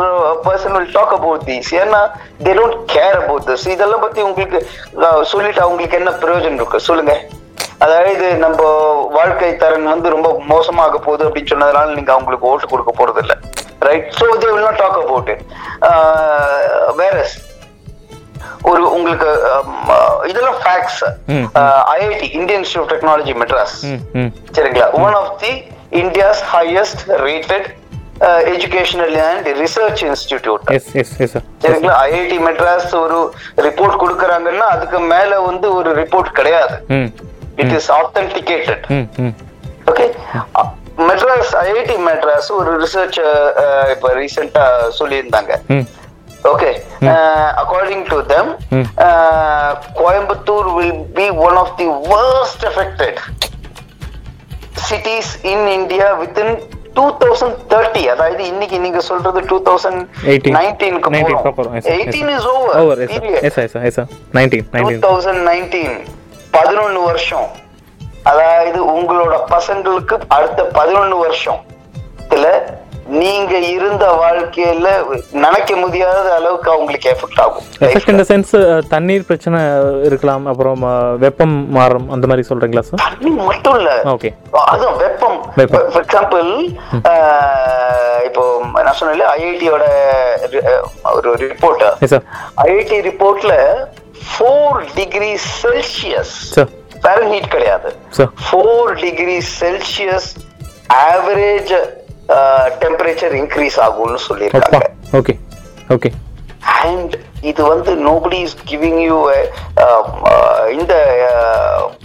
person 0.47 0.77
will 0.77 0.93
talk 0.93 1.15
about 1.19 1.45
these 1.45 1.71
ஏன்னா 1.75 2.01
they 2.43 2.53
don't 2.53 2.79
care 2.93 3.17
about 3.23 3.47
this 3.51 3.67
இதெல்லாம் 3.69 4.05
பத்தி 4.05 4.23
உங்களுக்கு 4.23 4.59
uh, 5.03 5.21
சொல்லிட்டு 5.25 5.63
அவங்களுக்கு 5.63 5.99
என்ன 5.99 6.13
பிரயோஜனம் 6.23 6.61
இருக்கு? 6.61 6.87
சொல்லுங்க. 6.89 7.15
அதாவது 7.79 8.27
நம்ம 8.39 8.61
வாழ்க்கை 9.11 9.49
தரன் 9.57 9.93
வந்து 9.93 10.09
ரொம்ப 10.09 10.29
மோசமாக 10.47 10.99
போகுது 10.99 11.27
அப்படின்னு 11.27 11.53
சொன்னதுனால 11.53 11.95
நீங்க 11.95 12.13
அவங்களுக்கு 12.13 12.49
ஓட்டு 12.51 12.67
கொடுக்க 12.67 12.93
போறது 12.93 13.23
இல்ல 13.25 13.35
right 13.89 14.07
so 14.19 14.27
they 14.37 14.51
will 14.51 14.67
not 14.69 14.83
talk 14.83 15.01
about 15.01 15.29
it 15.29 15.43
வேற 16.97 17.17
ஒரு 18.71 18.83
உங்களுக்கு 18.97 19.31
இதெல்லாம் 20.31 20.59
facts. 20.65 21.01
IIT 21.95 22.29
Indian 22.39 22.61
Institute 22.63 22.85
of 22.85 22.93
Technology 22.95 23.35
Madras 23.43 23.79
சரிங்களா? 24.57 24.89
One 25.07 25.17
of 25.23 25.33
the 25.45 25.53
India's 26.03 26.43
highest 26.53 27.03
rated 27.29 27.67
educational 28.55 29.17
and 29.29 29.47
research 29.63 30.03
institute 30.11 30.63
சரிங்களா? 31.65 31.95
ஐஐடி 32.09 32.39
மெட்ராஸ் 32.49 32.93
ஒரு 33.05 33.19
ரிப்போர்ட் 33.67 33.97
கொடுக்கறாங்கன்னா 34.03 34.69
அதுக்கு 34.77 35.01
மேல 35.15 35.41
வந்து 35.49 35.67
ஒரு 35.79 35.91
ரிப்போர்ட் 36.03 36.31
கிடையாது. 36.39 36.77
It 37.63 37.75
is 37.81 37.91
authenticated 38.01 38.87
okay 39.93 40.07
Madras 41.11 41.53
IIT 41.65 41.97
Madras 42.09 42.49
ஒரு 42.59 42.73
ரிசர்ச் 42.85 43.19
இப்ப 43.95 44.13
ரீசெண்டா 44.21 44.65
சொல்லியிருந்தாங்க. 44.99 45.53
Okay 46.53 46.71
according 47.63 48.05
to 48.13 48.19
them. 48.33 48.51
Coimbatore 50.01 50.69
will 50.77 50.97
be 51.19 51.27
one 51.47 51.59
of 51.63 51.75
the 51.81 51.87
worst 52.13 52.63
affected 52.71 53.17
cities 54.89 55.29
in 55.53 55.61
India 55.79 56.07
within 56.23 56.49
2030 56.97 58.03
அதாவது 58.15 58.43
இன்னைக்கு 58.51 58.77
நீங்க 58.85 59.01
சொல்றது 59.11 59.41
18 59.53 60.03
2019 60.27 60.99
க்கு 60.99 61.11
19 61.15 61.31
போறோம். 61.31 61.45
proper, 61.47 61.65
yes, 61.77 61.85
sir, 61.87 61.95
yes, 62.01 62.05
18 62.05 62.27
sir. 62.29 62.37
is 62.37 62.45
over. 62.55 62.75
Over, 62.83 62.97
yes, 63.03 63.11
sir. 63.15 63.21
period. 63.25 63.41
Yes, 63.47 63.55
sir, 63.57 63.83
yes, 63.87 63.95
sir. 63.99 64.07
19, 64.39 64.67
19. 64.77 65.01
2019 65.07 65.95
பதினொன்னு 66.57 67.01
வருஷம். 67.11 67.49
அதாவது 68.31 68.79
உங்களோட 68.97 69.35
பசங்களுக்கு 69.55 70.15
அடுத்த 70.37 70.61
பதினொன்னு 70.79 71.17
வருஷத்துல 71.25 72.45
நீங்க 73.17 73.59
இருந்த 73.69 74.05
வாழ்க்கையில 74.15 74.89
நினைக்க 75.37 75.77
முடியாத 75.77 76.35
அளவுக்கு 76.35 76.71
அவங்களுக்கு 76.71 77.09
எஃபெக்ட் 77.11 77.41
ஆகும். 77.41 77.67
எஃபெக்ட் 77.81 78.09
இந்த 78.09 78.25
சென்ஸ் 78.25 78.53
தண்ணீர் 78.89 79.27
பிரச்சனை 79.27 79.61
இருக்கலாம் 80.05 80.47
அப்புறம் 80.47 80.83
அஹ், 80.85 81.17
வெப்பம் 81.17 81.71
மாறும் 81.71 82.11
அந்த 82.11 82.27
மாதிரி 82.27 82.49
சொல்றீங்களா 82.49 82.81
சார் 82.81 83.03
தண்ணி 83.05 83.31
மட்டும் 83.43 83.77
இல்ல. 83.77 83.91
ஓகே 84.13 84.31
அதுவும் 84.67 84.99
வெப்பம். 84.99 85.39
ஃபார் 85.91 86.05
எக்ஸாம்பிள் 86.05 86.49
இப்போ 88.27 88.45
நான் 88.83 88.95
சொன்னேன் 88.95 89.31
ஐஐடியோட 89.35 89.85
ஒரு 91.13 91.33
ரிப்போர்ட் 91.45 91.85
ஐஐடி 92.65 92.99
ரிப்போர்ட்ல 93.03 93.55
ஃபோர் 94.29 94.81
டிகிரி 94.95 95.33
செல்சியஸ் 95.63 96.37
ஃபாரன்ஹீட் 97.03 97.49
கிடையாது. 97.49 97.89
Four 98.47 98.93
degree 99.01 99.37
Celsius 99.61 100.31
average 101.05 101.75
temperature 102.83 103.35
increase 103.43 103.79
ஆகும்னு 103.87 104.21
சொல்லியிருக்காங்க. 104.29 104.89
ஓகே 105.21 105.35
ஓகே 105.97 106.11
அண்ட் 106.85 107.15
இது 107.51 107.63
வந்து 107.73 107.93
நோபடி 108.09 108.39
இஸ் 108.47 108.57
கிவிங் 108.71 109.01
யூ 109.09 109.19
இந்த 110.77 110.95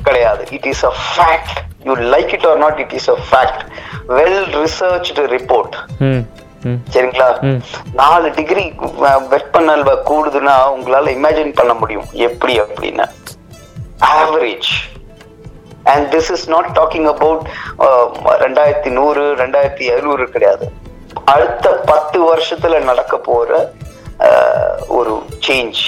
கிடையாது. 0.07 0.43
It 0.57 0.67
is 0.73 0.83
a 0.89 0.93
fact 1.11 1.55
you 1.87 1.93
like 2.15 2.31
it 2.37 2.47
or 2.49 2.59
not 2.65 2.79
it 2.85 2.93
is 2.99 3.09
a 3.15 3.17
fact 3.29 3.63
well 4.17 4.41
researched 4.63 5.23
report 5.37 5.75
சரிங்களா. 6.93 7.27
நாலு 7.99 8.27
degree 8.37 8.63
வெப்பநிலை 9.33 9.95
கூடுதுன்னா 10.09 10.55
உங்களால 10.75 11.11
இமேஜின் 11.17 11.57
பண்ண 11.59 11.73
முடியும். 11.81 12.07
எப்படி 12.27 12.55
அப்படின்னு 12.63 13.05
average 14.15 14.71
and 15.93 16.07
this 16.13 16.31
is 16.35 16.47
not 16.53 16.69
talking 16.79 17.07
about 17.13 17.43
ரெண்டாயிரத்தி 18.45 18.91
நூறு 18.99 19.23
ரெண்டாயிரத்தி 19.41 19.85
எழுநூறு 19.93 20.25
கிடையாது. 20.35 20.65
அடுத்த 21.35 21.67
பத்து 21.91 22.17
வருஷத்துல 22.31 22.81
நடக்க 22.89 23.13
போற 23.29 23.49
uh, 24.27 24.71
ஒரு 24.97 25.13
சேஞ்ச் 25.47 25.81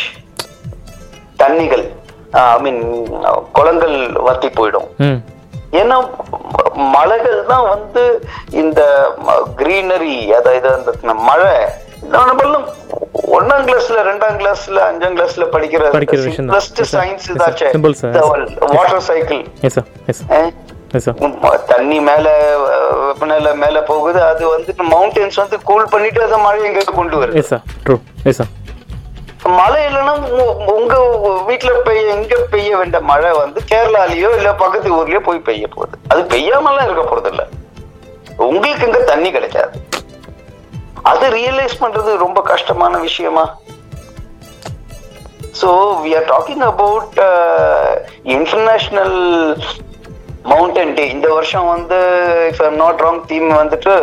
தண்ணிகள் 1.42 1.86
ஐ 2.40 2.60
மீன் 2.66 2.82
குளங்கள் 3.58 3.96
வத்தி 4.28 4.50
போயிடும். 4.58 4.90
ஏன்னா 5.80 5.98
மலைகள் 6.96 7.40
தான் 7.52 7.66
வந்து 7.74 8.04
இந்த 8.62 8.82
கிரீனரி 9.62 10.16
அதாவது 10.40 10.70
அந்த 10.78 11.14
மழை 11.30 11.54
நம்மளும் 12.02 12.66
ஒன்னாம் 13.38 13.66
கிளாஸ்ல 13.68 14.00
ரெண்டாம் 14.08 14.38
கிளாஸ்ல 14.40 14.80
அஞ்சாம் 14.90 15.16
கிளாஸ்ல 15.18 15.46
படிக்கிற 15.56 15.82
Yes, 16.82 16.90
sir. 16.92 17.02
இதாச்சே. 17.36 17.68
Water 18.76 19.04
cycle 19.10 19.42
yes 19.62 19.74
sir 19.74 19.88
yes 20.08 20.22
yes 20.98 21.06
sir 21.06 21.60
தண்ணி 21.66 22.00
மேல 22.00 22.26
வெப்பநிலை 23.06 23.56
மேல 23.56 23.82
போகுது. 23.82 24.24
அது 24.24 24.44
வந்துட்டு 24.56 24.86
மவுண்டன்ஸ் 24.94 25.36
வந்து 25.36 25.60
கூல் 25.70 25.92
பண்ணிட்டு 25.92 26.24
அதை 26.24 26.40
மழை 26.40 26.64
எங்க 26.64 26.84
கொண்டு 27.00 27.18
வருது. 27.22 27.40
மழை 29.60 29.80
இல்லைன்னா 29.86 30.14
உங்க 30.74 30.96
வீட்டுல 31.50 31.72
பெய்ய 31.86 32.02
எங்க 32.16 32.36
பெய்ய 32.52 32.78
வேண்டிய 32.78 33.00
மழை 33.12 33.32
வந்து 33.32 33.62
கேரளாலயோ 33.72 34.30
இல்ல 34.40 34.54
பக்கத்து 34.54 34.90
ஊர்லயோ 34.98 35.20
போய் 35.20 35.40
பெய்ய 35.40 35.68
போகுது. 35.68 35.98
அது 36.08 36.22
பெய்யாமலாம் 36.34 36.84
இருக்க 36.84 37.04
போறது 37.12 37.28
இல்ல 37.28 37.44
உங்களுக்கு 38.38 38.86
எங்க 38.88 39.00
தண்ணி 39.00 39.32
கிடைக்காது. 39.32 39.72
அது 41.04 41.26
ரியலைஸ் 41.30 41.76
பண்றது 41.80 42.12
ரொம்ப 42.18 42.42
கஷ்டமான 42.42 42.98
விஷயமா? 42.98 43.46
So 45.62 45.70
we 46.04 46.12
are 46.18 46.28
talking 46.34 46.64
about 46.72 47.20
international 48.36 49.18
mountain 50.44 50.94
day 50.94 51.10
இந்த 51.10 51.28
வருஷம் 51.34 51.68
வந்து 51.68 51.98
if 52.52 52.64
I'm 52.64 52.76
not 52.76 53.02
wrong 53.06 53.22
theme 53.26 53.50
வந்துட்டு 53.62 53.94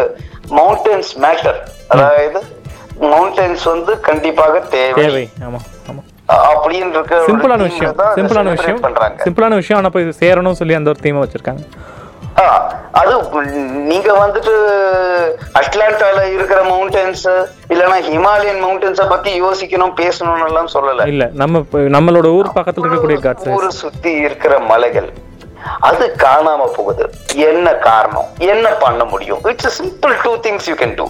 மவுண்டன்ஸ் 0.51 1.11
மேட்டர் 1.25 1.59
அதாவது 1.89 2.41
மவுண்டன்ஸ் 3.01 3.65
வந்து 3.65 4.01
கண்டிப்பாக 4.01 4.61
தேவை. 4.77 5.25
அப்படின்னு 6.53 6.91
இருக்க 6.97 7.17
சிம்பிளான 7.29 7.63
விஷயம். 7.69 7.95
சிம்பிளான 8.19 8.49
விஷயம். 8.57 8.81
பண்றாங்க. 8.81 9.23
சிம்பிளான 9.27 9.55
விஷயம். 9.55 9.79
ஆனா 9.81 9.91
போய் 9.95 10.09
சேரணும் 10.23 10.59
சொல்லி 10.61 10.75
அந்த 10.75 10.91
ஒரு 10.95 11.01
தீமை 11.05 11.21
வச்சிருக்காங்க. 11.23 11.63
அது 13.01 13.15
நீங்க 13.91 14.11
வந்துட்டு 14.13 14.53
அட்லாண்டால 15.61 16.21
இருக்கிற 16.35 16.61
மவுண்டன்ஸ் 16.65 17.25
இல்லனா 17.73 17.97
ஹிமாலயன் 18.11 18.61
மவுண்டன்ஸ 18.65 19.09
பத்தி 19.09 19.31
யோசிக்கணும் 19.43 19.95
பேசணும்னு 20.03 20.47
எல்லாம் 20.49 20.71
சொல்லல. 20.75 21.07
இல்ல 21.07 21.25
நம்ம 21.33 21.63
நம்மளோட 21.97 22.29
ஊர் 22.39 22.57
பக்கத்துல 22.59 22.85
இருக்கக்கூடிய 22.85 23.21
காட்ஸ் 23.21 23.51
ஊரை 23.57 23.71
சுத்தி 23.83 24.13
இருக்கிற 24.27 24.59
மலைகள் 24.73 25.09
அது 25.81 26.05
காணாம 26.25 26.67
போகுது. 26.77 27.05
என்ன 27.49 27.69
காரணம்? 27.87 28.29
என்ன 28.53 28.67
பண்ண 28.85 29.05
முடியும்? 29.05 29.41
It's 29.45 29.83
simple 29.83 30.15
two 30.25 30.33
things 30.47 30.69
you 30.69 30.75
can 30.75 30.95
do 30.95 31.07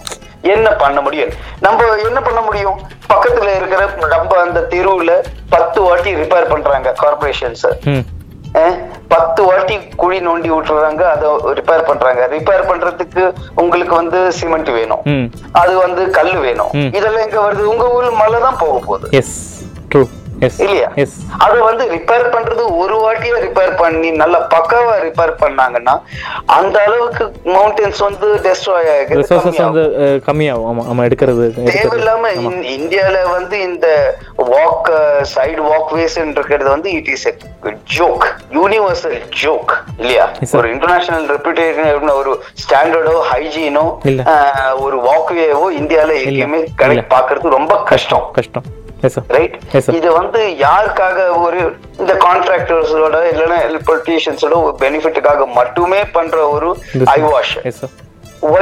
என்ன 0.55 0.69
பண்ண 0.83 0.99
முடியும்? 1.01 1.33
நம்ம 1.61 1.87
என்ன 2.09 2.21
பண்ண 2.21 2.41
முடியும்? 2.41 2.79
பக்கத்துல 3.13 3.49
இருக்கிற 3.57 3.81
நம்ம 4.15 4.39
அந்த 4.43 4.61
தெருவுல 4.73 5.13
பத்து 5.51 5.79
வாட்டி 5.83 6.11
ரிப்பேர் 6.15 6.53
பண்றாங்க 6.53 6.95
கார்பரேஷன்ஸ் 7.03 7.67
பத்து 9.13 9.41
வாட்டி 9.49 9.75
குழி 10.03 10.19
நோண்டி 10.27 10.49
விட்டுறாங்க 10.55 11.03
அதை 11.15 11.29
ரிப்பேர் 11.59 11.89
பண்றாங்க. 11.89 12.23
ரிப்பேர் 12.35 12.69
பண்றதுக்கு 12.71 13.23
உங்களுக்கு 13.63 13.95
வந்து 13.95 14.19
சிமெண்ட் 14.39 14.71
வேணும். 14.79 15.03
அது 15.63 15.75
வந்து 15.85 16.05
கல் 16.19 16.37
வேணும். 16.47 16.73
இதெல்லாம் 16.99 17.25
எங்க 17.27 17.41
வருது? 17.47 17.65
உங்க 17.73 17.87
ஊர்ல 17.97 18.11
மழை 18.23 18.41
தான் 18.47 18.61
போக 18.63 18.79
போகுது 18.87 19.09
இல்லையா? 20.59 20.89
அதை 21.39 21.61
வந்து 21.61 21.85
ரிப்பேர் 21.87 22.31
பண்றது 22.31 22.77
ஒரு 22.77 22.97
வாட்டியே 22.97 23.43
ரிப்பேர் 23.43 23.77
பண்ணி 23.77 24.11
நல்லா 24.11 24.47
பக்காவா 24.55 25.03
ரிப்பேர் 25.03 25.35
பண்ணாங்கன்னா 25.41 25.95
அந்த 26.47 26.83
அளவுக்கு 26.83 27.25
மவுண்டன்ஸ் 27.45 27.99
வந்து 27.99 28.35
டெஸ்ட்ராய் 28.35 28.91
ரிசோர்சஸ் 29.11 29.63
வந்து 29.63 29.95
அஹ், 29.99 30.31
கம்மியாகும். 30.31 30.91
ஆமா 30.91 31.05
எடுக்கிறது 31.05 31.45
தேவையில்லாம 31.55 32.31
இந்- 32.41 32.79
இந்தியால 32.79 33.31
வந்து 33.31 33.61
இந்த 33.61 34.17
வாக் 34.39 34.91
சைடு 35.37 35.63
வாக்வேஸ் 35.69 36.31
இருக்கிறது 36.31 36.71
வந்து 36.71 36.93
it 36.93 37.09
is 37.09 37.29
joke 37.99 38.27
universal 38.53 39.29
joke 39.43 39.85
இல்லையா. 39.99 40.29
ஒரு 40.53 40.71
இன்டர்நேஷனல் 40.71 41.29
ரெப்யூட்டேஷன் 41.29 42.13
ஒரு 42.13 42.43
ஸ்டாண்டர்டோ 42.63 43.23
ஹைஜீனோ. 43.33 43.85
ஒரு 44.79 45.01
வாக்வேவோ 45.01 45.81
இந்தியால 45.81 46.11
எங்கேயுமே 46.23 46.61
இல்ல. 46.61 46.65
கனெக்ட் 46.79 47.11
பாக்குறது 47.11 47.49
ரொம்ப 47.49 47.83
கஷ்டம். 47.83 48.23
கஷ்டம். 48.33 48.63
ரைட். 49.29 49.59
இது 49.93 50.13
வந்து 50.13 50.57
யாருக்காக 50.59 51.41
ஒரு 51.41 51.77
இந்த 51.99 52.15
கான்ட்ராக்டர்ஸோட 52.15 53.19
இல்லைன்னா 53.33 53.59
பொலிட்டீஷியன்ஸோட 53.89 54.57
ஒரு 54.63 54.75
பெனிஃபிட்டுக்காக 54.79 55.53
மட்டுமே 55.53 56.05
பண்ற 56.05 56.49
ஒரு 56.49 56.83
eye 57.05 57.21
wash 57.21 57.59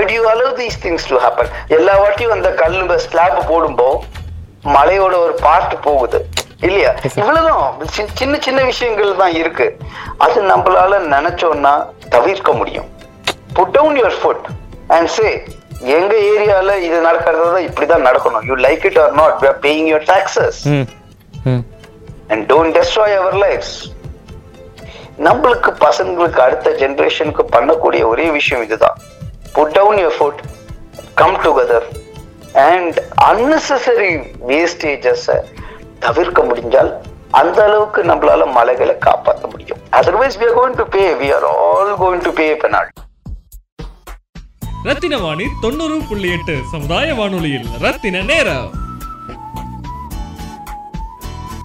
do 0.06 0.14
you 0.14 0.26
allow 0.32 0.50
these 0.58 0.76
things 0.84 1.02
to 1.08 1.16
happen? 1.16 1.46
எல்லா 1.68 2.04
வாட்டியும் 2.04 2.34
அந்த 2.36 2.50
கல்லு 2.52 2.98
ஸ்லாப் 2.98 3.52
போடும்போ 3.52 3.98
மலையோட 4.64 5.14
ஒரு 5.24 5.34
பார்ட் 5.40 5.80
போகுது. 5.80 6.26
இல்லையா? 6.60 6.94
இவ்வளவுதான். 7.14 7.88
சின்ன 8.12 8.38
சின்ன 8.40 8.62
விஷயங்கள் 8.62 9.16
தான் 9.16 9.32
இருக்கு. 9.32 9.76
அது 10.16 10.42
நம்மளால 10.42 11.00
நினைச்சோம்னா 11.14 11.86
தவிர்க்க 12.08 12.52
முடியும். 12.52 12.84
Put 13.52 13.70
down 13.70 14.02
your 14.02 14.16
foot 14.22 14.44
and 14.86 15.08
say 15.08 15.42
எங்க 15.96 16.14
ஏரியால 16.34 16.76
இது 16.86 17.00
நடக்கிறது 17.00 17.50
தான் 17.54 17.66
இப்படிதான் 17.68 18.06
நடக்கணும். 18.08 18.44
You 18.48 18.54
like 18.66 18.84
it 18.90 18.98
or 19.02 19.12
not 19.20 19.36
we 19.42 19.46
are 19.50 19.60
paying 19.66 19.88
your 19.92 20.06
taxes 20.12 20.60
and 22.32 22.44
don't 22.52 22.74
destroy 22.78 23.16
our 23.20 23.36
lives 23.44 23.76
நம்மளுக்கு 25.26 25.70
பசங்களுக்கு 25.84 26.40
அடுத்த 26.46 26.70
ஜெனரேஷனுக்கு 26.80 27.44
பண்ணக்கூடிய 27.56 28.02
ஒரே 28.12 28.26
விஷயம் 28.38 28.64
இதுதான். 28.66 28.98
Put 29.56 29.74
down 29.78 30.00
your 30.02 30.16
foot 30.18 30.40
come 31.20 31.36
together 31.44 31.86
and 32.70 32.98
unnecessary 33.30 34.12
wastages 34.50 35.28
தவிர்க்க 36.06 36.42
முடிஞ்சால் 36.50 36.92
அந்த 37.40 37.58
அளவுக்கு 37.68 38.00
நம்மளால 38.10 38.52
மலைகளை 38.58 38.98
காப்பாற்ற 38.98 39.44
முடியும். 39.52 39.80
Otherwise 39.98 40.36
we 40.40 40.46
are 40.50 40.56
going 40.60 40.76
to 40.82 40.86
pay. 40.96 41.08
We 41.22 41.28
are 41.36 41.44
all 41.44 41.90
going 42.04 42.20
to 42.26 42.32
pay 42.38 42.48
a 42.52 42.56
penalty. 42.64 42.94
Rathina 44.82 45.18
Vani 45.18 45.44
தொண்ணூறு 45.60 46.00
புள்ளி 46.08 46.30
எட்டு 46.30 46.58
சமுதாய 46.70 47.14
வானொலியில் 47.14 47.64
ரத்தின 47.80 48.20
நேரம். 48.20 48.70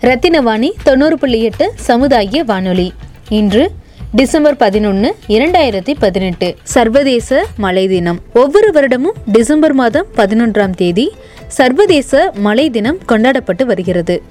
ரத்தினவாணி 0.01 0.69
தொண்ணூறு 0.83 1.17
புள்ளி 1.17 1.41
எட்டு 1.41 1.73
சமுதாய 1.75 2.43
வானொலி. 2.43 2.93
இன்று 3.29 3.71
டிசம்பர் 4.15 4.57
பதினொன்று 4.57 5.15
இரண்டாயிரத்தி 5.27 5.95
பதினெட்டு. 5.99 6.55
சர்வதேச 6.63 7.45
மழை 7.57 7.87
தினம். 7.87 8.19
ஒவ்வொரு 8.33 8.71
வருடமும் 8.71 9.17
டிசம்பர் 9.31 9.73
மாதம் 9.73 10.05
பதினொன்றாம் 10.15 10.75
தேதி 10.75 11.11
சர்வதேச 11.47 12.31
மழை 12.35 12.69
தினம் 12.69 12.97
கொண்டாடப்பட்டு 13.05 13.65
வருகிறது. 13.65 14.23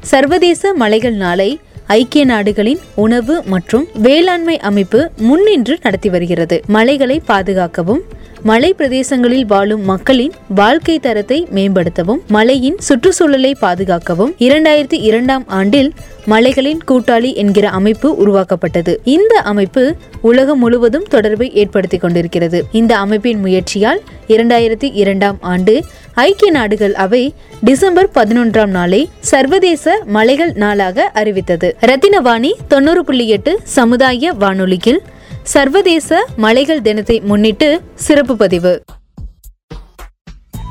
சர்வதேச 0.00 0.74
மலைகள் 0.74 1.14
நாளை 1.14 1.60
ஐக்கிய 1.86 2.24
நாடுகளின் 2.24 2.78
உணவு 2.94 3.42
மற்றும் 3.46 3.86
வேளாண்மை 3.94 4.58
அமைப்பு 4.58 5.10
முன்னின்று 5.16 5.78
நடத்தி 5.82 6.08
வருகிறது. 6.08 6.62
மலைகளை 6.66 7.22
பாதுகாக்கவும் 7.26 8.20
மலை 8.44 8.74
பிரதேசங்களில் 8.78 9.46
வாழும் 9.46 9.84
மக்களின் 9.84 10.32
வாழ்க்கை 10.54 10.98
தரத்தை 10.98 11.46
மேம்படுத்தவும் 11.54 12.20
மலையின் 12.28 12.78
சுற்றுச்சூழலை 12.78 13.54
பாதுகாக்கவும் 13.60 14.32
இரண்டாயிரத்தி 14.38 14.98
இரண்டாம் 15.00 15.44
ஆண்டில் 15.48 15.92
மலைகளின் 16.24 16.80
கூட்டாளி 16.88 17.34
என்கிற 17.34 17.68
அமைப்பு 17.68 18.16
உருவாக்கப்பட்டது. 18.16 19.00
இந்த 19.04 19.34
அமைப்பு 19.38 19.94
உலகம் 20.22 20.58
முழுவதும் 20.58 21.06
தொடர்பை 21.10 21.52
ஏற்படுத்தி 21.54 21.98
கொண்டிருக்கிறது. 21.98 22.64
இந்த 22.72 22.96
அமைப்பின் 22.96 23.38
முயற்சியால் 23.38 24.00
இரண்டாயிரத்தி 24.28 24.90
இரண்டாம் 24.92 25.38
ஆண்டு 25.40 25.84
ஐக்கிய 26.14 26.50
நாடுகள் 26.50 26.94
அவை 26.94 27.34
டிசம்பர் 27.64 28.10
பதினொன்றாம் 28.14 28.74
நாளை 28.78 29.08
சர்வதேச 29.20 30.02
மலைகள் 30.06 30.52
நாளாக 30.54 31.10
அறிவித்தது. 31.14 31.76
ரத்தினவாணி 31.80 32.52
தொண்ணூறு 32.68 33.04
புள்ளி 33.04 33.28
எட்டு 33.28 33.60
சமுதாய 33.62 34.32
வானொலியில் 34.32 35.02
சர்வதேச 35.42 36.26
மலைகள் 36.36 36.82
தினத்தை 36.82 37.20
முன்னிட்டு 37.20 37.82
சிறப்பு 37.94 38.36
பதிவு. 38.36 38.84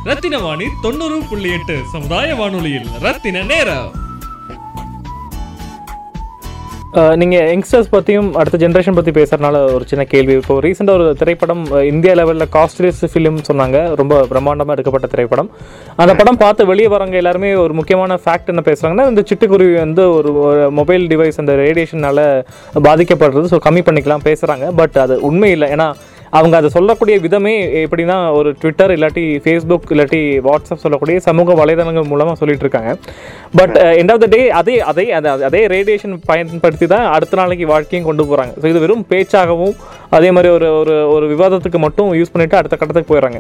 ரத்தின 0.03 0.39
வாணி 0.39 0.65
தொண்ணூறு 0.81 1.21
புள்ளி 1.29 1.51
எட்டு 1.51 1.79
சமுதாய 1.91 2.35
வானொலியில் 2.35 2.87
ரத்தின 2.99 3.41
நேரம். 3.41 4.10
நீங்கள் 7.19 7.45
யங்ஸ்டர்ஸ் 7.49 7.91
பற்றியும் 7.93 8.29
அடுத்த 8.39 8.57
ஜென்ரேஷன் 8.63 8.95
பற்றி 8.97 9.11
பேசுகிறனால 9.17 9.59
ஒரு 9.75 9.85
சின்ன 9.91 10.03
கேள்வி. 10.13 10.33
இப்போ 10.39 10.55
ரீசெண்டாக 10.65 10.99
ஒரு 10.99 11.05
திரைப்படம் 11.21 11.61
இந்தியா 11.91 12.13
லெவலில் 12.19 12.49
காஸ்ட்லியஸ் 12.55 12.99
ஃபிலிம் 13.13 13.37
சொன்னாங்க. 13.49 13.77
ரொம்ப 14.01 14.15
பிரம்மாண்டமாக 14.31 14.75
எடுக்கப்பட்ட 14.75 15.07
திரைப்படம். 15.13 15.49
அந்த 16.01 16.13
படம் 16.19 16.41
பார்த்து 16.43 16.69
வெளியே 16.71 16.89
வரவங்க 16.93 17.17
எல்லாருமே 17.21 17.51
ஒரு 17.63 17.75
முக்கியமான 17.79 18.19
ஃபேக்ட் 18.23 18.51
என்ன 18.53 18.63
பேசுகிறாங்கன்னா 18.69 19.07
இந்த 19.11 19.23
சிட்டுக்குருவி 19.29 19.77
வந்து 19.85 20.05
ஒரு 20.17 20.31
மொபைல் 20.79 21.05
டிவைஸ் 21.13 21.41
அந்த 21.43 21.55
ரேடியேஷனால் 21.63 22.23
பாதிக்கப்படுறது. 22.89 23.45
ஸோ 23.53 23.59
கம்மி 23.67 23.83
பண்ணிக்கலாம் 23.89 24.27
பேசுகிறாங்க 24.29 24.67
பட் 24.81 24.97
அது 25.05 25.17
உண்மை 25.29 25.51
இல்லை. 25.57 25.69
ஏன்னா 25.77 25.89
அவங்க 26.37 26.55
அதை 26.59 26.69
சொல்லக்கூடிய 26.75 27.15
விதமே 27.25 27.53
எப்படின்னா 27.83 28.17
ஒரு 28.39 28.49
ட்விட்டர் 28.61 28.91
இல்லாட்டி 28.95 29.23
ஃபேஸ்புக் 29.45 29.91
இல்லாட்டி 29.95 30.21
வாட்ஸ்அப் 30.47 30.83
சொல்லக்கூடிய 30.83 31.19
சமூக 31.27 31.55
வலைதளங்கள் 31.61 32.09
மூலமாக 32.11 32.37
சொல்லிட்டு 32.41 32.65
இருக்காங்க. 32.65 32.91
But 33.59 33.75
end 34.01 34.13
of 34.13 34.21
the 34.23 34.27
day 34.35 34.41
அதே 34.59 34.75
அதே 34.91 35.05
அதே 35.49 35.61
ரேடியேஷன் 35.75 36.15
பயன்படுத்தி 36.29 36.87
தான் 36.93 37.05
அடுத்த 37.15 37.39
நாளைக்கு 37.41 37.65
வாழ்க்கையும் 37.73 38.07
கொண்டு 38.09 38.25
போகிறாங்க 38.29 38.53
ஸோ 38.61 38.67
இது 38.73 38.83
வெறும் 38.85 39.05
பேச்சாகவும் 39.11 39.75
அதே 40.17 40.29
மாதிரி 40.35 40.49
ஒரு 40.57 40.67
ஒரு 40.79 40.95
ஒரு 41.15 41.25
விவாதத்துக்கு 41.33 41.79
மட்டும் 41.85 42.09
யூஸ் 42.19 42.31
பண்ணிட்டு 42.33 42.57
அடுத்த 42.59 42.75
கட்டத்துக்கு 42.77 43.11
போயிடுறாங்க. 43.11 43.39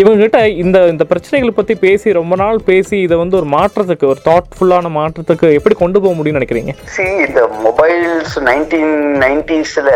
இவங்ககிட்ட 0.00 0.38
இந்த 0.62 0.78
இந்த 0.92 1.04
பிரச்சனைகளை 1.10 1.52
பற்றி 1.58 1.74
பேசி 1.84 2.16
ரொம்ப 2.20 2.36
நாள் 2.42 2.58
பேசி 2.70 2.96
இதை 3.06 3.18
வந்து 3.22 3.38
ஒரு 3.40 3.48
மாற்றத்துக்கு 3.56 4.06
ஒரு 4.12 4.20
தாட்ஃபுல்லான 4.28 4.90
மாற்றத்துக்கு 5.00 5.48
எப்படி 5.58 5.76
கொண்டு 5.82 6.00
போக 6.04 6.14
முடியும்னு 6.18 6.40
நினைக்கிறீங்க? 6.40 6.74
இந்த 7.26 7.42
மொபைல்ஸ் 7.66 8.36
நைன்டீன் 8.50 8.94
நைன்டிஸ்ல 9.24 9.90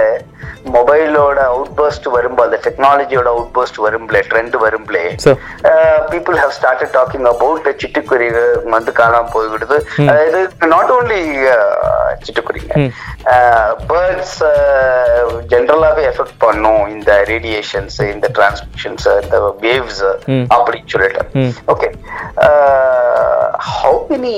மொபைலோட 0.74 1.38
அவுட் 1.52 1.72
பர்ஸ்ட் 1.78 2.08
வரும்போது 2.08 2.48
அந்த 2.48 2.58
டெக்னாலஜியோட 2.66 3.28
அவுட் 3.34 3.52
பர்ஸ்ட் 3.54 3.78
வரும்லே 3.84 4.20
trend 4.30 4.56
வரும்லே 4.64 5.04
so 5.24 5.30
people 6.12 6.36
have 6.36 6.54
started 6.58 6.94
talking 6.96 7.28
about 7.32 7.68
சிட்டுக்குருவி 7.82 8.42
வந்து 8.74 8.92
காணாம 8.92 9.30
போய்விடுது. 9.34 9.76
இது 10.28 10.40
நாட் 10.66 10.90
ஓன்லி 10.90 11.20
சிட்டுக்குருவிங்க 12.24 12.74
பேர்ட்ஸ் 13.90 14.38
ஜென்ரலாவே 15.52 16.04
எஃபெக்ட் 16.10 16.38
பண்ணும் 16.38 16.82
இந்த 16.88 17.12
ரேடியேஷன்ஸ் 17.32 17.98
இந்த 18.12 18.28
டிரான்ஸ்மிஷன்ஸ் 18.38 19.08
இந்த 19.22 19.38
வேவ்ஸ் 19.64 20.02
ம். 20.34 20.46
அப்படின்னு 20.56 20.92
சொல்லிட்டு. 20.94 21.24
Okay 21.66 21.88
how 23.72 24.00
many 24.10 24.36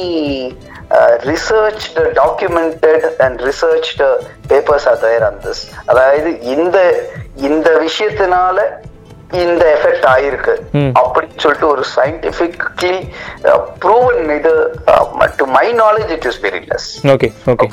researched 1.25 2.03
documented 2.13 3.07
and 3.19 3.39
researched 3.41 4.09
papers 4.49 4.89
are 4.89 4.99
தயார் 4.99 5.23
ஆன் 5.23 5.41
திஸ் 5.41 5.63
அதாவது 5.87 6.31
இந்த 6.47 6.79
இந்த 7.41 7.69
விஷயத்தினால 7.79 8.59
இந்த 9.43 9.65
எஃபெக்ட் 9.77 10.07
ஆயிருக்கு. 10.15 10.55
அப்படின்னு 11.01 11.43
சொல்லிட்டு 11.45 11.69
ஒரு 11.69 11.85
சயின்டிபிக்லி 11.97 12.95
ப்ரூவன் 13.85 14.31
இது 14.39 14.53
to 15.37 15.47
my 15.57 15.67
knowledge 15.83 16.11
it 16.17 16.27
is 16.31 16.41
very 16.47 16.63
less 16.73 16.89
okay 17.15 17.31
okay 17.55 17.69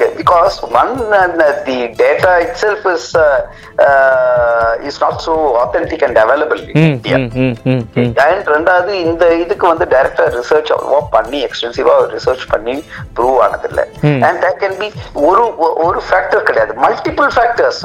is 4.90 4.96
not 5.02 5.22
so 5.22 5.34
authentic 5.64 6.02
and 6.08 6.18
available 6.18 6.60
in 6.64 6.74
ம் 6.82 6.88
India. 6.92 7.18
ம் 7.18 7.30
ம் 7.44 7.56
ம் 7.72 7.84
ம். 8.02 8.12
அண்ட் 8.26 8.48
ரெண்டாவது 8.56 8.92
இந்த 9.08 9.24
இதுக்கு 9.44 9.66
வந்து 9.68 9.86
டைரக்டா 9.94 10.26
ரிசர்ச் 10.38 10.72
அவ்வளவா 10.76 11.00
பண்ணி 11.16 11.40
எக்ஸ்டென்சிவா 11.48 11.96
ரிசர்ச் 12.16 12.46
பண்ணி 12.50 12.76
ப்ரூவ் 13.18 13.38
ஆனதில்ல. 13.46 13.84
ம். 14.10 14.22
அண்ட் 14.28 14.40
தேட் 14.46 14.60
கேன் 14.64 14.78
பி 14.82 14.90
ஒரு 15.30 15.44
ஒரு 15.88 16.02
ஃபேக்டர் 16.10 16.48
கிடையாது. 16.50 16.74
மல்டிபிள் 16.86 17.30
ஃபேக்டர்ஸ் 17.38 17.84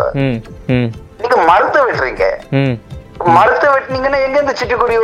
நீங்க 1.20 1.36
மரத்தை 1.50 1.82
விடுறீங்க. 1.82 2.24
மரத்தை 3.36 3.68
வெட்டினீங்கன்னா 3.74 4.18
எங்க 4.26 4.38
இந்த 4.40 4.54
சிட்டுக்குருவி 4.60 4.96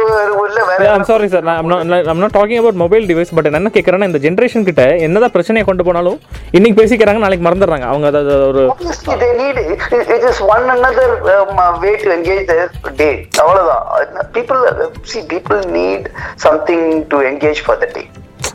இல்ல 0.48 0.60
வேற 0.70 0.88
I'm 0.94 1.06
sorry 1.10 1.28
sir 1.28 1.46
I'm 1.52 2.22
not 2.24 2.36
talking 2.38 2.60
about 2.62 2.80
mobile 2.82 3.06
device 3.10 3.34
but 3.36 3.48
என்ன 3.50 3.72
கேட்குறேன்னா 3.76 4.08
இந்த 4.10 4.20
ஜென்ரேஷன் 4.26 4.68
கிட்ட 4.68 4.84
என்னதான் 5.06 5.34
பிரச்சனையை 5.36 5.66
கொண்டு 5.66 5.84
போனாலும் 5.84 6.18
இன்னைக்கு 6.50 6.80
பேசிக்கிறாங்க 6.82 7.24
நாளைக்கு 7.24 7.46
மறந்துடுறாங்க 7.48 7.88
அவங்க 7.92 8.06
அதை 8.06 8.20
அதை 8.24 8.36
ஒரு 8.48 8.64
it 10.14 10.24
is 10.24 10.40
one 10.40 10.66
another 10.70 11.08
um, 11.34 11.58
uh, 11.58 11.80
way 11.80 11.96
to 11.96 12.08
engage 12.16 12.46
their 12.46 12.66
day. 12.96 13.14
அவ்வளவுதான் 13.42 14.32
people 14.32 14.60
see 15.04 15.22
people 15.26 15.60
need 15.70 16.10
something 16.36 17.08
to 17.08 17.20
engage 17.22 17.60
for 17.60 17.76
the 17.76 17.86
day. 17.86 18.06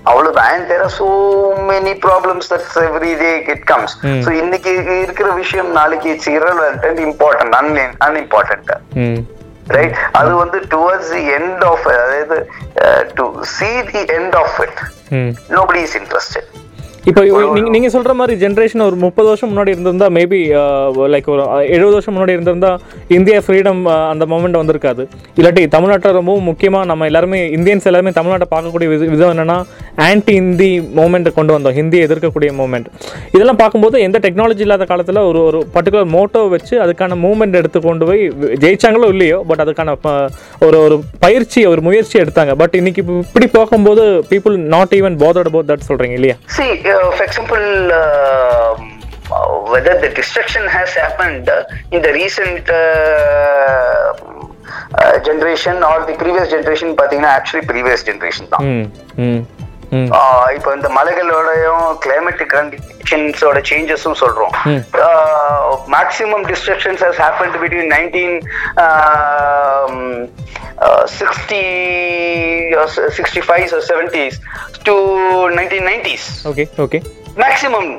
அவ்வளவுதான் 0.04 0.68
there 0.68 0.84
are 0.84 0.94
so 1.04 1.08
many 1.72 1.94
problems 2.08 2.46
that 2.48 2.66
every 2.90 3.14
day 3.24 3.36
it 3.56 3.62
comes 3.74 3.92
Hmm. 4.02 4.22
so 4.22 4.32
இன்னைக்கு 4.32 4.72
இருக்கிற 5.04 5.32
விஷயம் 5.32 5.72
நாளைக்கு 5.72 6.10
it's 6.10 6.30
and 6.90 7.00
important 7.10 7.52
un- 7.62 7.98
unimportant 8.08 8.70
ம் 9.06 9.20
right 9.68 9.96
அது 10.12 10.36
வந்து 10.36 10.60
towards 10.74 11.12
the 11.12 11.24
end 11.38 11.64
of 11.72 11.88
அதாவது 11.88 12.38
to 13.14 13.26
see 13.58 13.76
the 13.92 14.04
end 14.18 14.36
of 14.36 14.58
it 14.66 14.80
nobody 15.50 15.80
is 15.80 15.96
interested 15.96 16.46
இப்போ 17.08 17.22
நீங்க 17.54 17.70
நீங்க 17.70 17.88
சொல்ற 17.90 18.14
மாதிரி 18.14 18.46
ஜென்ரேஷன் 18.46 18.82
ஒரு 18.82 18.96
முப்பது 18.96 19.28
வருஷம் 19.28 19.52
முன்னாடி 19.52 19.68
இருந்திருந்தா 19.68 20.08
மேபி 20.10 20.40
லைக் 21.08 21.28
ஒரு 21.28 21.44
எழுபது 21.68 21.92
வருஷம் 21.92 22.16
முன்னாடி 22.16 22.30
இருந்திருந்தா 22.30 22.72
இந்தியா 23.10 23.40
ஃப்ரீடம் 23.40 23.80
அந்த 24.10 24.26
மூமெண்ட் 24.26 24.60
வந்திருக்காது. 24.62 25.04
இல்லாட்டி 25.38 25.68
தமிழ்நாட்டில் 25.68 26.12
ரொம்பவும் 26.12 26.44
முக்கியமாக 26.44 26.86
நம்ம 26.86 27.06
எல்லாருமே 27.06 27.40
இந்தியன்ஸ் 27.50 27.84
எல்லாருமே 27.84 28.12
தமிழ்நாட்டை 28.12 28.48
பார்க்கக்கூடிய 28.52 28.88
வித- 28.88 29.06
விதம் 29.06 29.32
என்னன்னா 29.32 29.58
ஆன்டி 29.98 30.34
ஹிந்தி 30.34 30.70
மூமெண்ட்டை 30.96 31.34
கொண்டு 31.34 31.60
வந்தோம். 31.60 31.76
ஹிந்தியை 31.80 32.04
எதிர்க்கக்கூடிய 32.08 32.52
மூமெண்ட் 32.60 32.88
இதெல்லாம் 33.32 33.56
பார்க்கும்போது 33.56 34.02
எந்த 34.02 34.20
டெக்னாலஜி 34.20 34.60
இல்லாத 34.60 34.86
காலத்தில் 34.86 35.18
ஒரு 35.22 35.44
ஒரு 35.44 35.68
பர்டிகுலர் 35.74 36.10
மோட்டோ 36.10 36.50
வச்சு 36.50 36.80
அதுக்கான 36.80 37.18
மூமெண்ட் 37.24 37.54
எடுத்து 37.54 37.82
கொண்டு 37.82 38.06
போய் 38.06 38.22
ஜெயிச்சாங்களோ 38.60 39.08
இல்லையோ 39.08 39.44
பட் 39.48 39.62
அதுக்கான 39.62 39.96
ஒரு 40.60 40.80
ஒரு 40.80 40.96
பயிற்சி 41.20 41.66
ஒரு 41.66 41.82
முயற்சி 41.82 42.20
எடுத்தாங்க. 42.20 42.56
பட் 42.56 42.74
இன்னைக்கு 42.74 43.02
இப்ப 43.02 43.14
இப்படி 43.20 43.48
பார்க்கும்போது 43.48 44.04
people 44.30 44.56
not 44.68 44.92
even 44.92 45.18
bothered 45.18 45.50
about 45.52 45.68
that 45.68 45.80
சொல்றீங்க 45.90 46.12
இல்லையா? 46.12 46.36
See, 46.58 46.72
uh, 46.84 46.96
for 47.12 47.24
example, 47.24 47.66
um, 47.94 48.80
uh, 49.30 49.48
whether 49.72 50.00
the 50.00 50.10
destruction 50.10 50.64
has 50.68 50.90
happened 50.96 51.50
uh, 51.50 51.64
in 51.92 52.02
the 52.02 52.14
recent 52.14 52.64
uh, 52.70 54.14
uh, 54.94 55.20
generation 55.20 55.84
or 55.84 56.06
the 56.06 56.16
previous 56.16 56.50
generation, 56.50 56.96
பார்த்தீங்கன்னா 56.96 57.34
actually 57.40 57.66
previous 57.66 58.04
generation 58.04 58.46
தான் 58.48 58.64
ம் 58.68 58.86
ம் 59.28 59.28
ம் 59.28 59.42
ஆஹ் 59.42 59.57
இப்போ 60.56 60.70
இந்த 60.74 60.90
மலைகளோடையும் 60.90 61.86
கிளைமேட்டிக் 62.06 62.54
கண்டிஷன்ஸோட 62.54 63.58
சேஞ்சஸும் 63.70 64.18
சொல்றோம். 64.22 64.54
ம். 64.66 64.82
Maximum 65.96 66.46
destructions 66.46 67.04
has 67.04 67.22
happen 67.26 67.54
between 67.56 67.92
nineteen 67.92 68.36
sixty 71.20 71.62
sixty 73.18 73.42
five 73.42 73.66
seventies 73.88 74.38
to 74.84 74.96
nineteen 75.56 75.88
nineties 75.88 76.28
okay 76.46 76.66
okay 76.80 77.00
maximum 77.42 77.90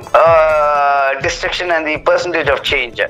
destruction 1.25 1.73
and 1.77 1.87
the 1.91 1.97
percentage 2.09 2.51
of 2.55 2.65
change 2.73 3.01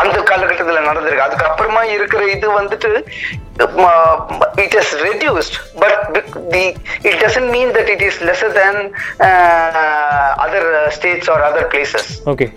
அந்த 0.00 0.16
காலகட்டத்துல 0.30 0.80
நடந்திருக்கு. 0.88 1.26
அதுக்கப்புறமா 1.26 1.82
இருக்கிற 1.96 2.22
இது 2.36 2.48
வந்துட்டு 2.60 2.90
it 4.64 4.74
is 4.80 4.92
reduced 5.06 5.56
but 5.82 6.18
the 6.54 6.64
it 7.08 7.18
doesn't 7.24 7.50
mean 7.56 7.72
that 7.76 7.90
it 7.94 8.04
is 8.08 8.20
lesser 8.28 8.54
than 8.60 8.80
other 10.44 10.68
states 10.96 11.30
or 11.34 11.44
other 11.48 11.68
places. 11.74 12.10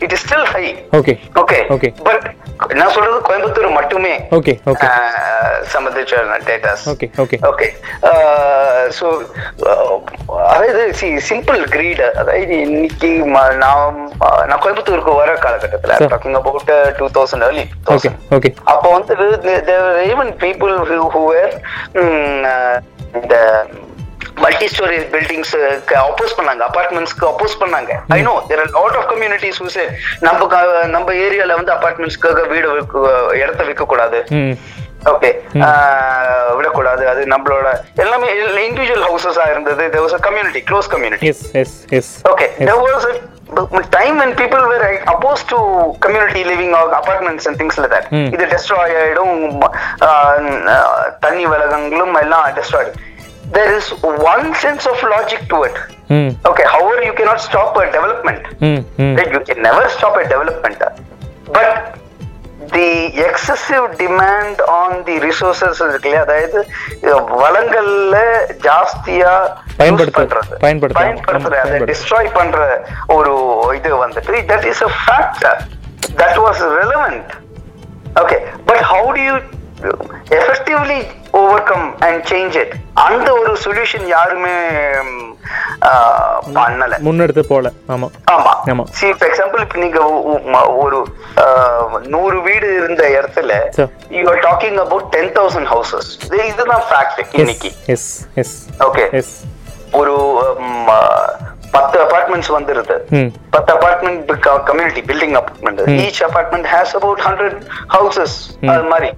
It 0.05 0.13
is 0.17 0.25
still 0.27 0.47
high 0.55 0.65
okay 0.99 1.15
okay 1.43 1.59
Okay. 1.75 1.91
But 2.07 2.25
நான் 2.79 2.93
சொல்றது 2.95 3.17
கோயம்புத்தூர் 3.27 3.75
மட்டுமே. 3.77 4.11
Okay 4.37 4.53
okay 4.71 4.87
சம்மந்திச்ச 5.73 6.15
datas 6.49 6.83
okay 6.91 7.07
okay 7.23 7.37
okay 7.49 7.67
so 8.97 9.07
அதாவது 10.47 10.83
C 10.93 11.07
simple 11.29 11.61
greet 11.69 12.03
அதாவது 12.21 12.57
இன்னைக்கு 12.65 13.09
நான் 13.63 13.99
நான் 14.47 14.61
கோயம்புத்தூருக்கு 14.63 15.15
வர 15.15 15.33
காலகட்டத்தில். 15.45 15.95
Talking 16.13 16.37
about 16.41 16.71
two 16.99 17.07
thousand 17.17 17.45
early 17.47 17.65
okay 17.95 18.11
okay 18.37 18.51
அப்போ 18.73 18.89
வந்து 18.97 19.15
ஈவன் 20.11 20.31
பீப்புள் 20.45 20.75
ஹூவர் 21.15 21.53
இந்த 23.13 23.35
மல்டி 24.43 24.67
ஸ்டோரி 24.73 24.97
பில்டிங்ஸ் 25.15 25.55
அப்போஸ் 26.03 26.35
பண்ணாங்க 26.37 26.61
அபார்ட்மெண்ட்ஸ்க்கு 26.69 27.25
அப்போஸ் 27.31 27.55
பண்ணாங்க. 27.63 27.91
I 28.17 28.19
know 28.29 28.35
there 28.49 28.61
are 28.63 28.71
lot 28.77 28.97
of 28.99 29.07
communities 29.13 29.59
who 29.63 29.67
say 29.77 29.85
நம்ம 30.27 30.61
நம்ம 30.95 31.13
ஏரியால 31.25 31.57
வந்து 31.61 31.73
அபார்ட்மெண்ட்ஸ்க்காக 31.77 32.45
வீடு 32.53 32.69
இடத்த 33.41 33.63
விற்க 33.69 33.85
கூடாது 33.93 34.21
ஓகே 35.11 35.29
விடக்கூடாது. 36.57 37.03
அது 37.11 37.21
நம்மளோட 37.33 37.67
எல்லாமே 38.03 38.27
இண்டிவிஜுவல் 38.67 39.05
ஹவுசஸா 39.09 39.45
இருந்தது. 39.53 39.83
There 39.93 40.03
was 40.07 40.13
a 40.19 40.23
community 40.27 40.61
close 40.69 40.89
community 40.95 41.29
yes 41.31 41.45
yes 41.61 41.77
yes 41.99 42.11
Okay, 42.31 42.49
there 42.69 42.79
was 42.87 43.05
a 43.11 43.15
time 43.95 44.15
when 44.21 44.29
people 44.41 44.61
were 44.71 44.81
like, 44.83 45.01
opposed 45.13 45.45
to 45.53 45.57
community 46.03 46.43
living 46.51 46.69
or 46.79 46.83
apartments 46.99 47.45
and 47.47 47.55
things 47.61 47.77
like 47.81 47.91
that. 47.95 48.05
Hmm. 48.13 48.27
இது 48.35 48.45
destroy 48.53 48.85
ஆயிடும். 49.01 49.33
தண்ணி 51.25 51.47
வளகங்களும் 51.53 52.15
எல்லாம் 52.23 52.45
destroyed. 52.59 52.91
There 53.51 53.71
is 53.77 53.87
one 54.25 54.53
sense 54.55 54.83
of 54.85 54.97
logic 55.05 55.41
to 55.49 55.57
it. 55.63 55.77
ம் 56.09 56.31
Okay, 56.49 56.65
however, 56.65 57.01
you 57.03 57.13
cannot 57.13 57.39
stop 57.41 57.71
a 57.77 57.87
development. 57.91 58.43
ம் 58.69 58.81
Right? 59.15 59.31
You 59.31 59.41
can 59.49 59.59
never 59.61 59.85
stop 59.89 60.15
a 60.17 60.25
development. 60.25 60.79
But 61.47 61.69
the 62.73 62.89
excessive 63.27 63.85
demand 63.97 64.57
on 64.73 64.91
the 65.05 65.15
resources 65.19 65.79
இருக்கு 65.81 66.09
இல்லையா 66.09 66.21
அதாவது 66.21 66.59
வளங்கள்ல 67.41 68.17
ஜாஸ்தியா 68.67 69.31
use 69.43 69.77
பயன்படுத்து- 69.79 70.19
பண்றது 70.19 70.55
பயன்படுத்து- 70.61 70.99
பயன்படுத்துற 70.99 71.59
அதை. 71.65 71.79
டிஸ்ட்ராய் 71.91 72.33
பண்ற 72.33 72.59
ஒரு 73.07 73.33
இது 73.75 73.91
வந்துட்டு 74.05 74.35
that 74.51 74.65
is 74.65 74.83
a 74.83 74.91
factor 75.01 75.59
that 76.15 76.39
was 76.45 76.61
relevant 76.79 77.31
okay 78.15 78.37
but 78.65 78.83
how 78.91 79.09
do 79.17 79.21
you 79.21 79.35
effectively 80.29 80.99
over 81.31 81.63
come 81.63 81.99
and 81.99 82.23
change 82.31 82.55
it 82.55 82.73
அந்த 82.93 83.33
ஒரு 83.33 83.57
சொல்யூஷன் 83.63 84.05
யாருமே 84.05 84.53
பண்ணல. 86.53 86.95
முன்னெடுத்து 87.05 87.43
போல. 87.47 87.71
ஆமா. 87.87 88.07
ஆமா. 88.31 88.51
ஆமா. 88.65 88.83
சி 88.89 89.13
ஃபார் 89.13 89.29
எக்ஸாம்பிள் 89.29 89.59
இப்ப 89.59 89.79
நீங்க 89.83 89.99
ஒரு 90.83 91.07
நூறு 92.07 92.41
வீடு 92.41 92.67
இருந்த 92.83 93.03
இடத்துல. 93.19 93.53
You 94.09 94.27
are 94.27 94.39
talking 94.39 94.79
about 94.85 95.09
ten 95.09 95.31
thousand 95.31 95.69
houses 95.73 96.11
இதுதான் 96.51 96.83
ஃபேக்ட் 96.91 97.21
இன்னைக்கு. 97.31 97.71
எஸ் 97.85 98.27
எஸ் 98.33 98.55
ஓகே 98.79 99.11
எஸ் 99.11 99.33
ஒரு 99.91 100.15
பத்து 101.75 101.97
அபார்ட்மெண்ட்ஸ் 102.05 102.51
வந்துருது. 102.55 102.95
பத்து 103.55 103.71
apartment 103.75 104.31
community 104.69 105.01
building 105.09 105.35
apartment 105.39 105.81
each 106.05 106.21
apartment 106.27 106.67
has 106.73 106.93
about 106.99 107.21
hundred 107.27 107.57
houses 107.95 108.35
அது 108.73 108.85
மாதிரி. 108.93 109.09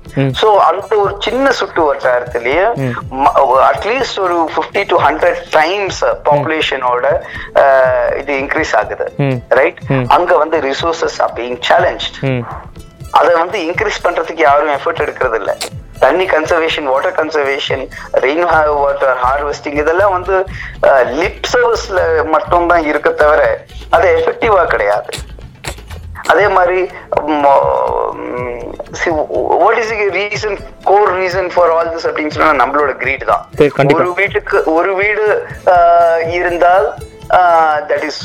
சோ 0.42 0.48
அந்த 0.70 0.92
ஒரு 1.04 1.14
சின்ன 1.28 1.46
சுட்டு 1.60 1.84
வட்டாரத்திலேயே 1.90 2.66
அட்லீஸ்ட் 3.72 4.20
ஒரு 4.26 4.38
பிப்டி 4.58 4.84
டு 4.94 5.00
ஹண்ட்ரட் 5.08 5.42
டைம்ஸ் 5.60 6.02
பாப்புலேஷனோட 6.30 7.06
இது 8.22 8.34
இன்க்ரீஸ் 8.44 8.74
ஆகுது. 8.82 9.08
ரைட் 9.62 9.82
அங்க 10.18 10.32
வந்து 10.44 10.60
ரிசோர்சஸ் 10.70 11.20
ஆர் 11.26 11.36
பீங் 11.40 11.60
சேலஞ்ச் 11.70 12.08
அதை 13.22 13.32
வந்து 13.44 13.58
இன்க்ரீஸ் 13.70 14.04
பண்றதுக்கு 14.06 14.44
யாரும் 14.50 14.76
எஃபர்ட் 14.78 15.04
எடுக்கிறது 15.06 15.40
இல்ல 15.42 15.54
தண்ணி 16.00 16.26
conservation 16.28 16.88
water 16.92 17.16
conservation 17.16 17.84
rain 18.24 18.46
water 18.78 19.16
harvesting 19.24 19.78
இதெல்லாம் 19.80 20.14
வந்து 20.14 20.36
லிப் 21.20 21.46
சர்வீஸ்ல 21.46 22.00
மட்டும் 22.32 22.68
தான் 22.68 22.86
இருக்க 22.86 23.12
தவிர 23.22 23.42
அது 23.90 24.08
எஃபெக்டிவா 24.18 24.64
கிடையாது 24.66 25.12
அதே 26.30 26.48
மாதிரி 26.48 26.80
what 29.60 29.80
is 29.80 29.92
reason 30.16 30.58
core 30.84 31.12
reason 31.14 31.50
for 31.54 31.72
all 31.72 31.90
this 31.94 32.08
அப்படின்னு 32.10 32.34
சொன்னா 32.36 32.52
நம்மளோட 32.62 32.92
கிரீட் 32.98 33.26
தான். 33.26 33.44
ஒரு 33.96 34.12
வீட்டுக்கு 34.14 34.58
ஒரு 34.74 34.92
வீடு 34.96 35.26
இருந்தால் 36.32 36.88
தட் 37.90 38.06
இஸ் 38.10 38.22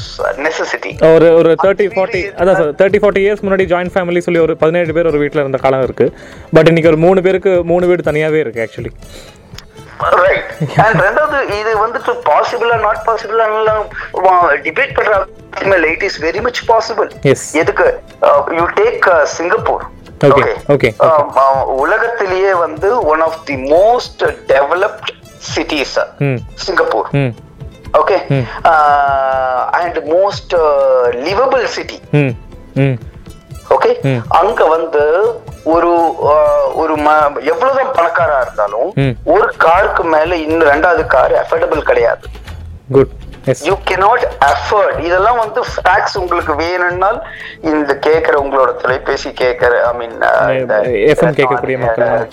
நெசசிட்டி 0.47 0.90
ஒரு 1.14 1.29
ஒரு 1.35 1.51
தேர்ட்டி 1.64 1.87
ஃபார்ட்டி 1.94 2.23
அதான் 2.40 2.59
சார் 2.61 2.73
தேர்ட்டி 2.81 3.01
ஃபார்ட்டி 3.03 3.23
இயர்ஸ் 3.25 3.42
முன்னாடி 3.47 3.66
ஜாயின்ட் 3.73 3.94
ஃபேமிலி 3.94 4.18
சொல்லி 4.18 4.40
ஒரு 4.40 4.57
பதினேழு 4.57 4.92
பேர் 4.92 5.07
ஒரு 5.07 5.18
வீட்டில் 5.18 5.42
இருந்த 5.42 5.59
காலம் 5.59 5.83
இருக்கு. 5.83 6.07
பட் 6.55 6.66
இன்னைக்கு 6.66 6.90
ஒரு 6.92 7.01
மூணு 7.07 7.23
பேருக்கு 7.23 7.53
மூணு 7.64 7.87
வீடு 7.87 8.09
தனியாவே 8.11 8.40
இருக்கு 8.40 8.62
ஆக்சுவலி 8.66 8.92
ரைட் 10.25 10.51
அண்ட் 10.85 11.01
ரெண்டாவது 11.07 11.38
இது 11.61 11.71
வந்துட்டு 11.85 12.12
பாசிபிளா 12.31 12.77
நாட் 12.87 13.03
பாசிபிளா 13.09 13.47
டிபேட் 14.66 14.94
பண்ற 14.99 15.87
it 15.94 16.05
is 16.09 16.18
very 16.23 16.40
much 16.40 16.61
possible. 16.68 17.09
எதுக்கு? 17.62 17.88
You 18.59 18.66
take 18.83 19.09
Singapore 19.37 19.87
Okay, 20.27 20.53
okay, 20.75 20.90
உலகத்திலேயே 21.83 22.53
வந்து 22.62 22.88
one 23.12 23.21
of 23.21 23.37
the 23.44 23.57
most 23.73 24.23
developed 24.53 25.11
cities 25.51 25.92
okay 27.92 28.16
and 29.72 29.98
most 30.09 30.55
livable 31.22 31.64
city 31.68 31.98
okay 33.70 33.90
அங்க 34.29 34.64
வந்து 34.66 35.03
ஒரு 35.64 35.90
ஆஹ், 36.29 36.68
ஒரு 36.74 36.92
எவ்வளவுதான் 37.46 37.92
பணக்காரா 37.92 38.40
இருந்தாலும் 38.40 38.90
ம். 38.96 39.14
ஒரு 39.24 39.55
காருக்கு 39.57 40.05
மேல 40.05 40.37
இன்னும் 40.37 40.68
ரெண்டாவது 40.68 41.07
கார் 41.07 41.35
அஃபோர்டபுள் 41.35 41.83
கிடையாது. 41.83 42.24
Good 42.92 43.14
you 43.68 43.74
cannot 43.88 44.22
afford. 44.50 44.94
இதெல்லாம் 45.08 45.38
வந்து 45.42 45.61
ஃபேக்ட்ஸ் 45.72 46.16
உங்களுக்கு 46.20 46.54
வேணும்னால் 46.62 47.18
இந்த 47.70 47.92
கேக்குற 48.06 48.34
உங்களோட 48.44 48.70
தொலைபேசி 48.82 49.30
கேக்குற 49.42 49.72
ஐ 49.90 49.92
மீன். 50.00 50.16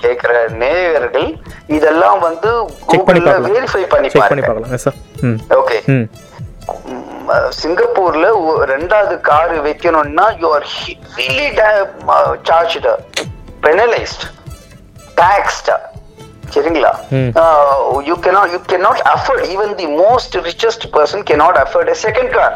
கேக்குற 0.06 0.34
நேயர்கள் 0.64 1.30
இதெல்லாம் 1.78 2.20
வந்து 2.28 2.52
வெரிஃபை 3.50 3.84
பண்ணி 3.96 4.10
பாருங்க. 4.22 4.48
ஓகே 5.60 5.80
சிங்கப்பூர்ல 7.62 8.28
ரெண்டாவது 8.76 9.16
கார் 9.30 9.54
வைக்கணும்னா 9.68 10.26
you 10.42 10.48
are 10.58 10.68
heavily 11.18 11.48
charged 12.50 12.94
penalized 13.66 14.26
taxed 15.22 15.72
சரிங்களா. 16.54 16.92
You 18.10 18.16
cannot 18.26 18.50
you 18.56 18.60
cannot 18.72 19.00
afford 19.14 19.42
even 19.54 19.70
the 19.82 19.88
most 20.02 20.32
richest 20.50 20.84
person 20.96 21.22
cannot 21.30 21.56
afford 21.64 21.88
a 21.94 21.98
second 22.06 22.30
car. 22.38 22.52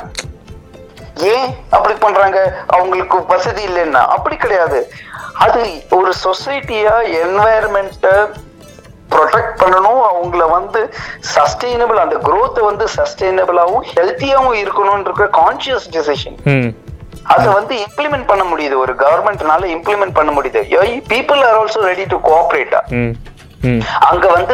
ஏன் 1.35 1.47
அப்படி 1.69 1.95
பண்றாங்க? 2.03 2.39
அவங்களுக்கு 2.67 3.17
வசதி 3.25 3.63
இல்லைன்னா. 3.69 4.03
அப்படி 4.15 4.35
கிடையாது. 4.35 4.79
அது 5.45 5.61
ஒரு 5.97 6.11
சொசைட்டியா 6.25 6.93
என்வாயர்மெண்ட்டை 7.23 8.13
ப்ரொடெக்ட் 9.13 9.55
பண்ணணும். 9.61 10.01
அவங்கள 10.09 10.43
வந்து 10.49 10.81
சஸ்டைனபிள் 11.35 11.99
அந்த 12.03 12.15
growth 12.27 12.59
வந்து 12.69 12.87
சஸ்டைனபிளாவும் 12.97 13.87
ஹெல்த்தியாவும் 13.95 14.59
இருக்கணும்ன்ற 14.63 15.27
கான்சியஸ் 15.39 15.89
டிசிஷன் 15.95 16.37
அதை 17.33 17.47
வந்து 17.53 17.73
இம்ப்ளிமெண்ட் 17.85 18.27
பண்ண 18.27 18.43
முடியுது. 18.51 18.75
ஒரு 18.83 18.93
கவர்மெண்ட்னால 19.01 19.67
இம்ப்ளிமெண்ட் 19.75 20.17
பண்ண 20.19 20.31
முடியுது. 20.37 20.61
People 21.11 21.41
are 21.47 21.57
also 21.61 21.81
ready 21.91 22.05
to 22.13 22.17
cooperate 22.29 22.75
hmm 22.89 22.95
hmm. 23.01 23.13
அங்க 24.09 24.25
வந்து 24.27 24.53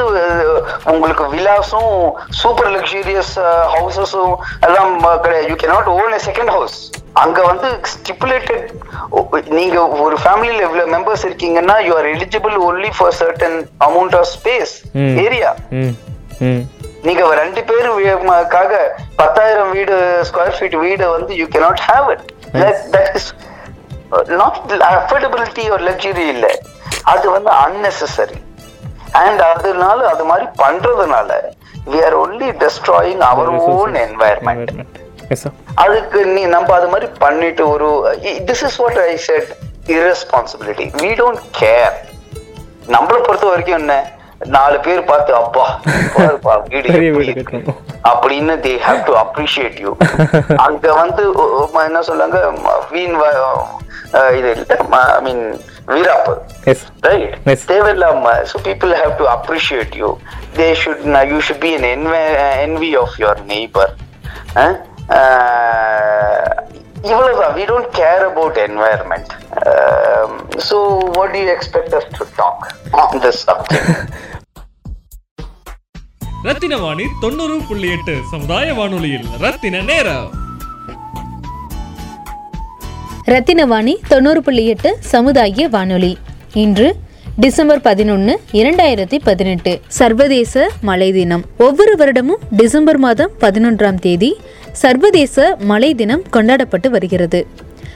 உங்களுக்கு 0.94 1.26
விலாஸும் 1.34 1.96
சூப்பர் 2.42 2.70
லக்ஸூரியஸ் 2.76 3.34
ஹவுசஸும் 3.76 4.36
எல்லாம் 4.68 4.94
கிடையாது. 5.26 5.48
You 5.50 5.56
cannot 5.64 5.90
own 5.98 6.16
a 6.18 6.22
second 6.30 6.52
house 6.58 6.78
அங்க 7.24 7.42
வந்து 7.50 7.68
ஸ்டிப்புலேட்டட் 7.92 8.66
நீங்க 9.60 9.78
ஒரு 10.06 10.16
ஃபேமிலியில 10.24 10.66
இவ்வளவு 10.68 10.92
மெம்பர்ஸ் 10.96 11.26
இருக்கீங்கன்னா 11.28 11.76
you 11.88 11.94
are 11.98 12.10
eligible 12.16 12.56
only 12.70 12.92
for 12.98 13.16
certain 13.20 13.58
amount 13.88 14.16
of 14.22 14.30
space. 14.36 14.74
Area 15.26 15.52
நீங்க 17.08 17.24
ரெண்டு 17.42 17.64
பேர் 17.70 17.88
காக 18.56 18.74
பத்தாயிரம் 19.22 19.72
வீடு 19.78 19.96
ஸ்கொயர் 20.30 20.58
ஃபீட் 20.60 20.78
வீடு 20.86 21.06
வந்து 21.18 21.36
you 21.42 21.46
cannot 21.56 21.84
have 21.90 22.08
it 22.16 22.26
that 22.96 23.16
is 23.20 23.30
not 24.42 24.58
affordability 25.02 25.64
ஒரு 25.76 25.84
லக்ஸுரி 25.92 26.26
இல்ல. 26.36 26.48
அது 27.14 27.26
வந்து 27.32 27.52
unnecessary. 27.66 28.38
அண்ட் 29.24 29.42
அதனால 29.52 30.00
அது 30.14 30.24
மாதிரி 30.32 30.48
பண்றதுனால 30.64 31.32
we 31.94 31.98
are 32.08 32.16
only 32.24 32.48
destroying 32.64 33.20
our 33.30 33.48
own 33.72 33.92
environment. 34.08 34.72
Yes 35.34 35.44
sir 35.44 35.56
அதுக்கு 35.84 36.20
நீ 36.36 36.42
நம்ம 36.56 36.74
அது 36.76 36.88
மாதிரி 36.88 37.08
பண்ணிட்டு 37.24 37.64
ஒரு 37.76 37.88
this 38.50 38.64
is 38.70 38.80
what 38.84 39.00
I 39.10 39.14
said 39.30 39.52
irresponsibility. 39.96 40.86
We 41.02 41.10
don't 41.22 41.42
care. 41.62 41.94
நம்மளை 42.94 43.20
பொறுத்த 43.28 43.46
வரைக்கும் 43.52 43.80
என்ன? 43.82 43.96
நாலு 44.48 44.80
பேர் 44.80 45.04
பார்த்து 45.04 45.36
அப்பா 45.36 45.80
வீடு 46.68 46.90
வீடு. 47.00 47.44
அப்படின்னு 48.04 48.54
they 48.56 48.80
have 48.88 49.04
to 49.04 49.16
appreciate 49.16 49.80
you 49.80 49.96
அங்க 50.56 50.94
வந்து 50.94 51.24
என்ன 51.84 52.00
சொல்றாங்க 52.00 52.62
ம- 52.62 52.92
வீண் 52.92 53.16
வ- 53.16 54.36
இது 54.36 54.66
ஐ 54.90 55.22
மீன் 55.22 55.62
வீராப்பு. 55.88 56.38
தேவையில்லாம 57.66 58.44
to 59.18 59.26
appreciate 59.34 59.96
you 59.96 60.18
they 60.56 60.74
should 60.74 61.00
you 61.26 61.40
should 61.40 61.60
be 61.60 61.76
an 61.76 61.84
envy, 61.84 62.24
envy 62.66 63.00
of 63.00 63.10
your 63.18 63.38
neighbor 63.48 63.88
அஹ்? 64.56 64.76
அஹ், 65.10 66.52
இவ்வளவுதான் 67.02 67.54
care 67.92 68.24
about 68.28 68.58
environment 68.58 69.28
um, 69.66 70.32
so 70.58 71.00
what 71.00 71.34
do 71.34 71.38
you 71.38 71.58
expect 71.58 71.94
us 71.94 72.04
to 72.14 72.26
talk 72.38 72.60
on 72.92 73.22
this 73.22 73.46
subject 73.48 73.90
ரத்தின 76.46 76.78
வாணி 76.78 77.04
தொண்ணூறு 77.22 77.60
புள்ளி 77.68 77.90
எட்டு 77.90 78.18
சமுதாய 78.32 78.74
வானொலியில். 78.74 79.26
ரத்தின 79.40 79.82
நேரம். 79.82 80.32
ரத்தினவாணி 83.26 83.96
தொண்ணூறு 84.08 84.44
புள்ளி 84.44 84.66
எட்டு 84.66 84.98
சமுதாய 85.00 85.68
வானொலி. 85.68 86.18
இன்று 86.54 86.96
டிசம்பர் 87.38 87.82
பதினொன்று 87.82 88.40
இரண்டாயிரத்தி 88.52 89.20
பதினெட்டு. 89.24 89.82
சர்வதேச 89.88 90.70
மழை 90.82 91.12
தினம். 91.12 91.46
ஒவ்வொரு 91.58 91.96
வருடமும் 91.96 92.42
டிசம்பர் 92.52 92.98
மாதம் 92.98 93.32
பதினொன்றாம் 93.42 94.00
தேதி 94.00 94.36
சர்வதேச 94.72 95.56
மழை 95.60 95.96
தினம் 95.96 96.24
கொண்டாடப்பட்டு 96.30 96.90
வருகிறது. 96.90 97.48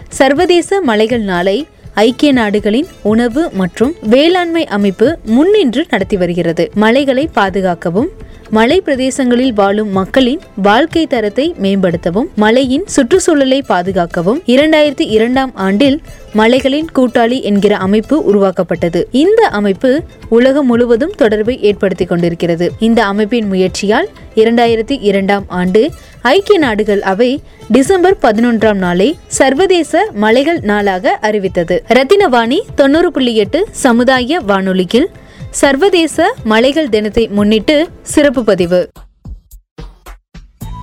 சர்வதேச 0.09 0.81
மலைகள் 0.81 1.21
நாளை 1.21 1.67
ஐக்கிய 1.93 2.31
நாடுகளின் 2.31 2.87
உணவு 3.01 3.49
மற்றும் 3.53 3.95
வேளாண்மை 4.01 4.65
அமைப்பு 4.65 5.17
முன்னின்று 5.23 5.85
நடத்தி 5.89 6.17
வருகிறது. 6.17 6.71
மலைகளை 6.73 7.29
பாதுகாக்கவும் 7.33 8.27
மலை 8.51 8.81
பிரதேசங்களில் 8.85 9.53
வாழும் 9.53 9.89
மக்களின் 9.89 10.39
வாழ்க்கை 10.55 11.07
தரத்தை 11.07 11.55
மேம்படுத்தவும் 11.61 12.29
மலையின் 12.35 12.83
சுற்றுச்சூழலை 12.85 13.63
பாதுகாக்கவும் 13.67 14.41
இரண்டாயிரத்தி 14.45 15.05
இரண்டாம் 15.07 15.55
ஆண்டில் 15.55 16.01
மலைகளின் 16.33 16.87
கூட்டாளி 16.95 17.41
என்கிற 17.41 17.77
அமைப்பு 17.77 18.23
உருவாக்கப்பட்டது. 18.23 19.07
இந்த 19.11 19.47
அமைப்பு 19.47 20.03
உலகம் 20.29 20.65
முழுவதும் 20.65 21.13
தொடர்பை 21.17 21.61
ஏற்படுத்தி 21.61 22.05
கொண்டிருக்கிறது. 22.05 22.71
இந்த 22.79 23.05
அமைப்பின் 23.05 23.47
முயற்சியால் 23.47 24.09
இரண்டாயிரத்தி 24.35 24.97
இரண்டாம் 25.01 25.45
ஆண்டு 25.47 25.91
ஐக்கிய 26.21 26.59
நாடுகள் 26.59 27.01
அவை 27.01 27.41
டிசம்பர் 27.69 28.17
பதினொன்றாம் 28.21 28.77
நாளை 28.77 29.17
சர்வதேச 29.27 30.09
மலைகள் 30.13 30.59
நாளாக 30.61 31.17
அறிவித்தது. 31.21 31.83
ரத்தினவாணி 31.87 32.59
தொண்ணூறு 32.75 33.11
புள்ளி 33.11 33.35
எட்டு 33.35 33.67
சமுதாய 33.71 34.39
வானொலியில் 34.39 35.09
சர்வதேச 35.57 36.25
மலைகள் 36.51 36.89
தினத்தை 36.93 37.23
முன்னிட்டு 37.37 37.75
சிறப்பு 38.13 38.41
பதிவு. 38.49 38.79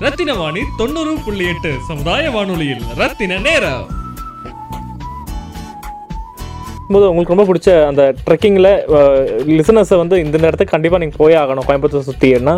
ரத்தினவாணி 0.04 0.62
தொண்ணூறு 0.80 1.12
புள்ளி 1.26 1.44
எட்டு 1.52 1.70
சமுதாய 1.88 2.30
வானொலியில் 2.36 2.82
ரத்தின 3.00 3.38
நேரம். 3.46 3.84
போது 6.90 7.04
உங்களுக்கு 7.10 7.34
ரொம்ப 7.34 7.46
பிடிச்ச 7.48 7.70
அந்த 7.90 8.02
ட்ரெக்கிங்கில் 8.26 8.70
லிசனர்ஸை 9.58 9.96
வந்து 10.02 10.16
இந்த 10.24 10.36
இடத்துக்கு 10.48 10.74
கண்டிப்பாக 10.74 11.00
நீங்கள் 11.02 11.22
போய் 11.22 11.38
ஆகணும் 11.42 11.66
கோயம்புத்தூர் 11.68 12.08
சுற்றினா 12.08 12.54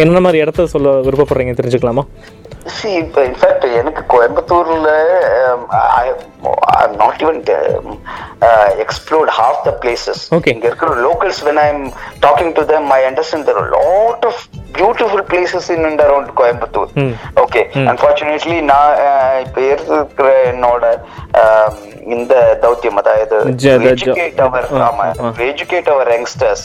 என்னென்ன 0.00 0.22
மாதிரி 0.26 0.42
இடத்த 0.44 0.66
சொல்ல 0.74 0.96
விருப்பப்படுறீங்க 1.06 1.54
தெரிஞ்சுக்கலாமா? 1.60 2.04
இப்ப 3.02 3.24
இன்ஃபேக்ட் 3.28 3.66
எனக்கு 3.80 4.04
கோயம்புத்தூர்ல 4.14 4.90
not 7.00 7.20
even 7.24 7.40
explored 8.84 9.32
half 9.40 9.60
the 9.66 9.72
places 9.82 10.22
Okay. 10.36 10.52
இங்க 10.54 10.66
இருக்கிற 10.68 10.90
locals 11.06 11.40
when 11.48 11.60
I 11.64 11.66
am 11.72 11.84
talking 12.20 12.52
to 12.58 12.64
them 12.70 12.88
I 12.96 13.00
understand 13.10 13.46
there 13.50 13.60
lot 13.74 14.24
of 14.30 14.40
beautiful 14.78 15.24
places 15.30 15.68
in 15.74 15.84
and 15.88 16.02
around 16.06 16.30
Coimbatore. 16.40 16.90
Okay 17.44 17.62
unfortunately 17.90 18.58
நான் 18.70 18.92
இப்ப 19.44 19.60
இருக்கிற 19.68 20.28
என்னோட 20.52 20.84
um, 21.42 21.74
இந்த 22.14 22.34
தௌத்தியம் 22.64 22.98
அதாவது 23.02 23.36
எஜுகேட் 23.92 24.40
அவர் 24.46 24.66
ஆமா. 24.88 25.06
எஜுகேட் 25.50 25.92
அவர் 25.94 26.10
யங்ஸ்டர்ஸ் 26.16 26.64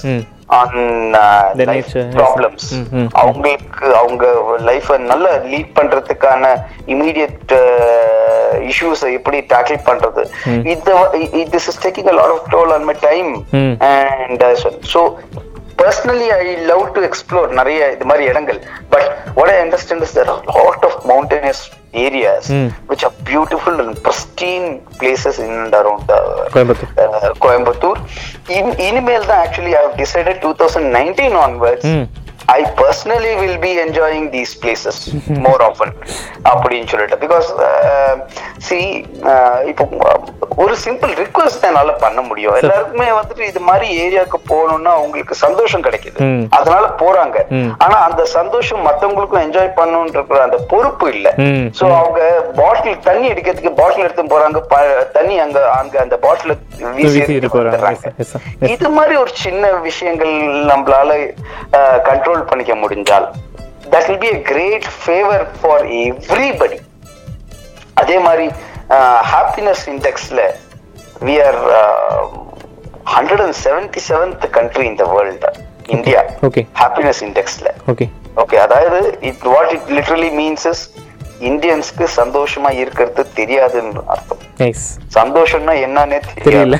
ப்ராப்ளம்ஸ் 2.17 2.67
ம், 2.75 2.85
ம். 2.99 3.09
அவங்களுக்கு 3.13 3.87
அவங்க 3.95 4.25
லைஃப 4.61 4.97
நல்லா 5.11 5.31
லீட் 5.53 5.73
பண்றதுக்கான 5.79 6.43
இமீடியட் 6.87 7.53
இஷ்யூஸ் 8.71 9.03
எப்படி 9.13 9.39
டேக்கிள் 9.53 9.79
பண்றது. 9.89 10.23
இது 10.73 10.93
this 11.55 11.67
is 11.71 11.81
taking 11.85 12.09
a 12.13 12.15
lot 12.19 12.33
of 12.37 12.47
toll 12.49 12.73
on 12.73 12.83
my. 12.83 12.95
Time. 13.01 13.31
And 13.91 14.43
so 14.93 15.01
personally 15.77 16.27
I 16.35 16.41
love 16.65 16.85
to 16.93 17.01
explore 17.07 17.49
நிறைய 17.53 17.91
இது 17.91 18.05
மாதிரி 18.05 18.25
இடங்கள் 18.25 18.59
but 18.89 19.07
what 19.37 19.49
I 19.49 19.59
understand 19.61 20.01
is 20.01 20.13
there 20.13 20.29
are 20.29 20.39
a 20.43 20.57
lot 20.59 20.81
of 20.83 20.93
mountainous 21.05 21.59
areas 22.03 22.45
Mm. 22.49 22.67
which 22.87 23.03
are 23.03 23.13
beautiful 23.23 23.75
and 23.79 23.91
pristine 24.01 24.65
places 24.99 25.35
in 25.39 25.51
and 25.57 25.73
around 25.73 26.09
uh, 26.11 26.21
Coimbatore 27.45 27.99
uh, 27.99 28.53
இன்- 28.57 28.77
இனிமேல் 28.87 29.27
தான் 29.31 29.41
actually 29.45 29.73
I 29.75 29.85
decided 29.97 30.39
two 30.39 30.51
thousand 30.59 30.89
nineteen 30.97 31.37
onwards 31.39 31.87
I 32.55 32.61
personally 32.79 33.31
will 33.39 33.59
be 33.63 33.71
enjoying 33.85 34.27
these 34.35 34.53
places 34.63 34.99
more 35.45 35.63
often 35.69 35.93
அப்படின்னு 36.51 36.89
சொல்லிட்டு. 36.93 37.17
Because 37.25 37.47
see 38.67 38.79
இப்போ 39.71 39.83
uh, 40.07 40.17
ஒரு 40.63 40.75
simple 40.83 41.11
request 41.21 41.65
என்னால 41.67 41.91
பண்ண 42.03 42.19
முடியும். 42.27 42.55
எல்லாருக்குமே 42.59 43.07
வந்துட்டு 43.17 43.43
இது 43.49 43.61
மாதிரி 43.67 43.87
ஏரியாவுக்கு 44.03 44.39
போகணும்னா 44.51 44.91
அவங்களுக்கு 44.99 45.35
சந்தோஷம் 45.43 45.83
கிடைக்குது. 45.87 46.19
அதனால 46.57 46.85
போறாங்க. 47.01 47.37
ஆனா 47.85 47.97
அந்த 48.07 48.23
சந்தோஷம் 48.37 48.81
மத்தவங்களுக்கும் 48.87 49.43
என்ஜாய் 49.47 49.69
பண்ணணுன்ற 49.79 50.39
அந்த 50.45 50.59
பொறுப்பு 50.71 51.07
இல்ல. 51.15 51.27
சோ 51.79 51.85
அவங்க 51.99 52.21
பாட்டில் 52.61 53.03
தண்ணி 53.09 53.27
அடிக்கிறதுக்கு 53.33 53.73
பாட்டில் 53.81 54.05
எடுத்து 54.05 54.25
போறாங்க. 54.33 54.61
தண்ணி 55.17 55.37
அங்க 55.45 55.59
அங்க 55.81 55.95
அந்த 56.05 56.17
பாட்டில் 56.25 56.55
வீசி. 56.97 57.21
இது 58.75 58.89
மாதிரி 58.97 59.15
ஒரு 59.25 59.33
சின்ன 59.45 59.71
விஷயங்கள் 59.89 60.33
நம்மளால 60.71 61.11
கண்ட்ரோல் 62.09 62.36
பண்ணிக்க 62.49 62.75
முடிஞ்சால் 62.83 63.27
that 63.93 64.07
will 64.09 64.21
be 64.25 64.29
a 64.35 64.39
great 64.51 64.87
favour 65.01 65.45
for 65.59 65.85
everybody 66.03 66.79
அதே 68.01 68.17
மாதிரி 68.27 68.47
ஹாப்பினஸ் 69.33 69.83
இண்டெக்ஸ்ல 69.93 70.41
we 71.27 71.35
are 71.47 71.59
hundred 73.15 73.43
and 73.45 73.57
seventy 73.65 74.03
seventh 74.09 74.45
country 74.59 74.85
in 74.91 74.99
the 75.01 75.07
world 75.15 75.51
India 75.95 76.21
Okay. 76.47 76.63
Happiness 76.81 77.21
இண்டெக்ஸ்ல 77.27 77.67
okay 77.91 78.05
okay 78.43 78.57
அதாவது 78.65 78.99
it 79.29 79.45
what 79.53 79.71
it 79.75 79.91
literally 79.97 80.31
means 80.39 80.65
is 80.71 80.83
இந்தியன்ஸ்க்கு 81.49 82.05
சந்தோஷமா 82.19 82.69
இருக்கிறது 82.81 83.23
தெரியாதுன்னு 83.39 84.01
அர்த்தம். 84.13 84.39
சந்தோஷம்னா 85.17 85.73
என்னன்னே 85.85 86.17
தெரியல. 86.45 86.77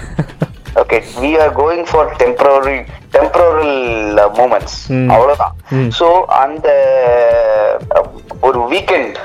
Okay 0.78 0.98
we 1.22 1.42
are 1.42 1.56
going 1.56 1.86
for 1.92 2.16
temporary 2.16 2.78
temporal 3.12 3.76
moments. 4.40 5.10
அவ்வளவுதான். 5.10 5.56
ம். 5.70 5.90
சோ 6.00 6.08
அந்த 6.26 6.68
ஒரு 8.42 8.60
வீக்கெண்ட் 8.72 9.16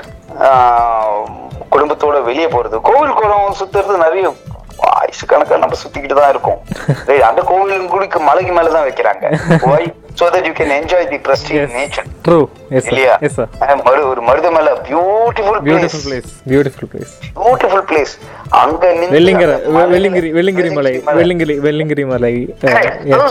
குடும்பத்தோட 1.71 2.23
வெளியே 2.23 2.45
போறது. 2.45 2.79
கோவில் 2.81 3.13
குளம் 3.13 3.55
சுத்துறது 3.59 3.97
நிறைய 3.97 4.33
ஆயுசு 4.77 5.25
கணக்கா 5.25 5.57
நம்ம 5.57 5.75
சுத்திக்கிட்டு 5.83 6.13
தான் 6.13 6.29
இருக்கோம். 6.29 6.61
அந்த 7.29 7.41
கோவில் 7.41 7.87
குடிக்கு 7.87 8.19
மலைக்கு 8.19 8.53
மேலதான் 8.53 8.87
வைக்கிறாங்க. 8.87 9.25
Why 9.69 9.93
so 10.19 10.21
that 10.21 10.45
you 10.45 10.51
can 10.51 10.73
enjoy 10.79 11.07
the 11.07 11.17
prestige 11.17 11.69
nature 11.77 12.09
true 12.27 12.47
yes 12.69 12.85
இல்லையா? 12.85 13.17
மரு- 13.17 14.07
ஒரு 14.09 14.21
Marudhamalai 14.23 14.73
beautiful 14.89 15.59
beautiful 15.63 16.03
place 16.07 16.29
beautiful 16.47 16.89
place 16.93 17.13
beautiful 17.35 17.85
place 17.91 18.13
அங்க 18.53 18.85
வெள்ளிங்கிற 19.13 19.51
வெள்ளிங்கிரி 19.91 20.29
வெள்ளிங்கிரி 20.35 20.69
மலை 20.77 20.91
வெள்ளிங்கிரி 21.19 21.53
வெள்ளிங்கிரி 21.65 22.03
மலை. 22.05 22.31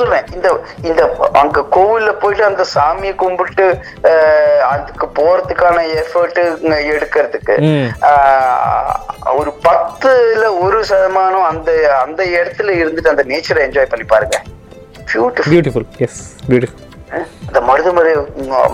சொல்றேன். 0.00 0.26
இந்த 0.36 0.48
இந்த 0.88 1.02
அங்க 1.40 1.64
கோவில்ல 1.76 2.12
போயிட்டு 2.22 2.44
அந்த 2.44 2.64
சாமியை 2.74 3.14
கும்பிட்டு 3.14 3.66
அதுக்கு 4.70 5.06
போறதுக்கான 5.18 5.84
எஃபர்ட் 6.00 6.40
எடுக்கிறதுக்கு 6.92 7.56
ஒரு 9.34 9.52
பத்துல 9.66 10.44
ஒரு 10.60 10.80
சதமானம் 10.90 11.48
அந்த 11.50 11.70
அந்த 12.04 12.22
இடத்துல 12.36 12.74
இருந்துட்டு 12.80 13.14
அந்த 13.14 13.24
நேச்சரை 13.24 13.62
என்ஜாய் 13.66 13.92
பண்ணி 13.92 14.06
பாருங்க. 14.06 14.38
பியூட்டிஃபுல் 15.12 15.52
பியூட்டிஃபுல் 15.52 15.86
எஸ் 15.98 16.20
பியூட்டிஃபுல் 16.48 16.88
அந்த 17.46 17.60
மருதமலை 17.68 18.12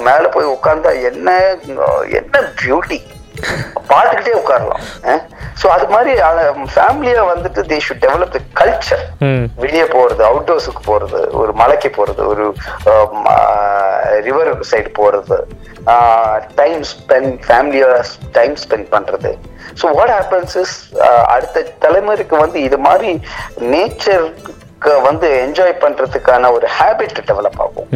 மேல 0.06 0.24
போய் 0.28 0.52
உட்கார்ந்தா 0.54 0.90
என்ன 1.08 1.28
என்ன 2.18 2.42
பியூட்டி 2.60 2.98
பார்த்துக்கிட்டே 3.90 4.32
உட்காரலாம். 4.40 4.82
ஸோ 5.60 5.66
அது 5.74 5.86
மாதிரி 5.92 6.12
ஃபேமிலியா 6.74 7.22
வந்துட்டு 7.30 7.60
they 7.70 7.76
should 7.86 8.02
develop 8.04 8.34
the 8.36 8.40
culture 8.60 9.02
வெளியே 9.62 9.86
போறது 9.94 10.22
அவுட்டோர்ஸுக்கு 10.30 10.82
போறது 10.90 11.20
ஒரு 11.40 11.52
மலைக்கு 11.60 11.90
போறது 11.98 12.22
ஒரு 12.32 12.44
ரிவர் 14.26 14.50
சைடு 14.70 14.90
போறது 15.00 15.38
டைம் 16.60 16.82
ஸ்பெண்ட் 16.92 17.34
ஃபேமிலியா 17.48 17.88
டைம் 18.38 18.54
ஸ்பெண்ட் 18.64 18.88
பண்றது. 18.94 19.32
ஸோ 19.80 19.86
வாட் 19.98 20.14
ஹேப்பன்ஸ் 20.18 20.56
இஸ் 20.62 20.76
அடுத்த 21.34 21.66
தலைமுறைக்கு 21.84 22.36
வந்து 22.44 22.60
இது 22.68 22.78
மாதிரி 22.88 23.10
நேச்சருக்கு 23.74 24.94
வந்து 25.08 25.28
என்ஜாய் 25.44 25.74
பண்றதுக்கான 25.84 26.52
ஒரு 26.58 26.66
ஹேபிட் 26.78 27.18
டெவலப் 27.30 27.60
ஆகும். 27.64 27.90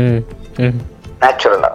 நேச்சுரலா 1.25 1.73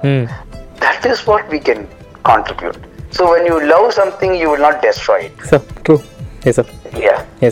that 0.86 1.08
is 1.14 1.24
what 1.32 1.50
we 1.56 1.62
can 1.70 1.86
contribute 2.30 2.82
so 3.16 3.24
when 3.34 3.48
you 3.52 3.58
love 3.74 3.88
something 4.00 4.36
you 4.42 4.48
will 4.54 4.66
not 4.68 4.80
destroy 4.86 5.26
it 5.28 5.42
sir 5.52 5.66
true 5.88 5.96
yes 6.50 6.58
sir. 6.60 6.70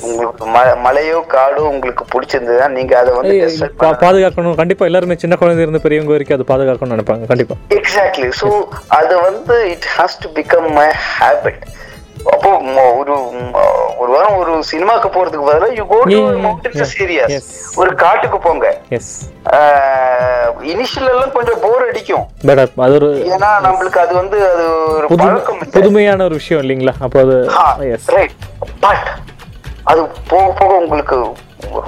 உங்களுக்கு 0.10 0.46
மலையோ 0.86 1.20
காடோ 1.34 1.62
உங்களுக்கு 1.72 2.04
பிடிச்சிருந்ததுன்னா 2.12 2.68
நீங்க 2.76 2.94
அதை 3.00 3.12
வந்து 3.18 3.36
பாதுகாக்கணும். 4.04 4.58
கண்டிப்பா 4.62 4.88
எல்லாருமே 4.90 5.16
சின்ன 5.24 5.38
குழந்தை 5.42 5.64
இருந்து 5.66 5.82
பெரியவங்க 5.86 6.14
வரைக்கும் 6.16 6.38
அது 6.38 6.46
பாதுகாக்கணும்னு 6.52 6.96
நினைப்பாங்க. 6.96 7.26
கண்டிப்பா. 7.32 7.56
எக்ஸாக்ட்லி 7.80 8.30
ஸோ 8.42 8.50
அது 9.00 9.16
வந்து 9.28 9.58
it 9.74 9.88
has 9.96 10.18
to 10.26 10.30
become 10.40 10.70
my 10.80 10.88
habit 11.18 11.64
அப்போ 12.34 12.50
ஒரு 13.00 13.14
ஒரு 14.02 14.10
வாரம் 14.14 14.38
ஒரு 14.42 14.54
சினிமாக்கு 14.72 15.10
போறதுக்கு 15.16 15.48
பதிலாக 15.50 15.76
you 15.80 15.84
go 15.92 15.98
to 16.12 16.20
mountains. 16.46 16.94
Areas 17.06 17.34
Yes. 17.36 17.48
ஒரு 17.82 17.92
காட்டுக்கு 18.04 18.38
போங்க. 18.46 18.68
எஸ் 18.98 19.12
இனிஷியல் 20.74 21.10
எல்லாம் 21.14 21.34
கொஞ்சம் 21.38 21.60
போர் 21.66 21.86
அடிக்கும். 21.88 22.26
பட் 22.48 22.62
அது 22.86 22.96
ஒரு 23.00 23.10
ஏன்னா 23.36 23.50
நம்மளுக்கு 23.68 24.00
அது 24.06 24.14
வந்து 24.22 24.38
அது 24.52 24.66
ஒரு 24.98 25.08
பழக்கம். 25.24 25.62
புதுமையான 25.78 26.26
ஒரு 26.30 26.38
விஷயம் 26.42 26.64
இல்லைங்களா? 26.64 26.96
அப்போ 27.08 27.20
அது 27.26 27.38
எஸ் 27.98 28.10
ரைட் 28.18 28.36
பட் 28.86 29.10
அது 29.92 30.02
போக 30.32 30.48
போக 30.62 30.72
உங்களுக்கு 30.84 31.18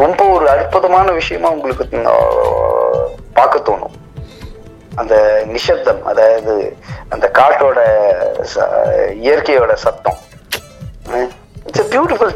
ரொம்ப 0.04 0.22
ஒரு 0.36 0.46
அற்புதமான 0.56 1.08
விஷயமா 1.22 1.50
உங்களுக்கு 1.58 1.86
பார்க்க 3.40 3.66
தோணும். 3.70 3.96
அந்த 5.02 5.16
நிசப்தம் 5.56 6.04
அதாவது 6.12 6.54
அந்த 7.16 7.26
காட்டோட 7.40 7.80
இயற்கையோட 9.26 9.74
சத்தம். 9.86 10.18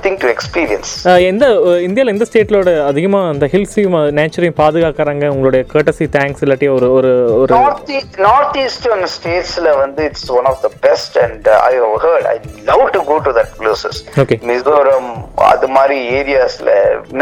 திங் 0.03 0.19
டு 0.19 0.27
எக்ஸ்பீரியன்ஸ் 0.27 0.91
எந்த 1.25 1.45
அஹ் 1.65 1.81
இந்தியால 1.81 2.07
எந்த 2.07 2.25
ஸ்டேட்லோட 2.25 2.85
அதிகமாக 2.85 3.27
அந்த 3.27 3.45
ஹில்ஸையும் 3.45 3.97
நேச்சரையும் 4.11 4.57
பாதுகாக்கறாங்க? 4.57 5.27
உங்களுடைய 5.27 5.65
கேட்டசி 5.73 6.05
தேங்க்ஸ் 6.11 6.43
இல்லாட்டி 6.43 6.69
ஒரு 6.73 6.91
ஒரு 6.93 7.11
ஒரு 7.33 7.51
நார்த் 7.55 7.91
நார்த் 8.19 8.57
ஈஸ்டர்ன் 8.57 9.05
ஸ்டேட்ஸ்ல 9.15 9.77
வந்து 9.77 10.03
it's 10.03 10.31
one 10.31 10.45
of 10.45 10.61
the 10.61 10.69
best 10.81 11.17
and 11.17 11.47
I 11.63 11.73
heard 11.97 12.27
I 12.27 12.35
love 12.63 12.89
to 12.89 13.03
go 13.03 13.17
to 13.17 13.31
that 13.31 13.53
places. 13.59 13.99
Mizoram 14.45 15.11
அது 15.45 15.67
மாதிரி 15.67 15.97
ஏரியாஸ்ல 16.11 16.71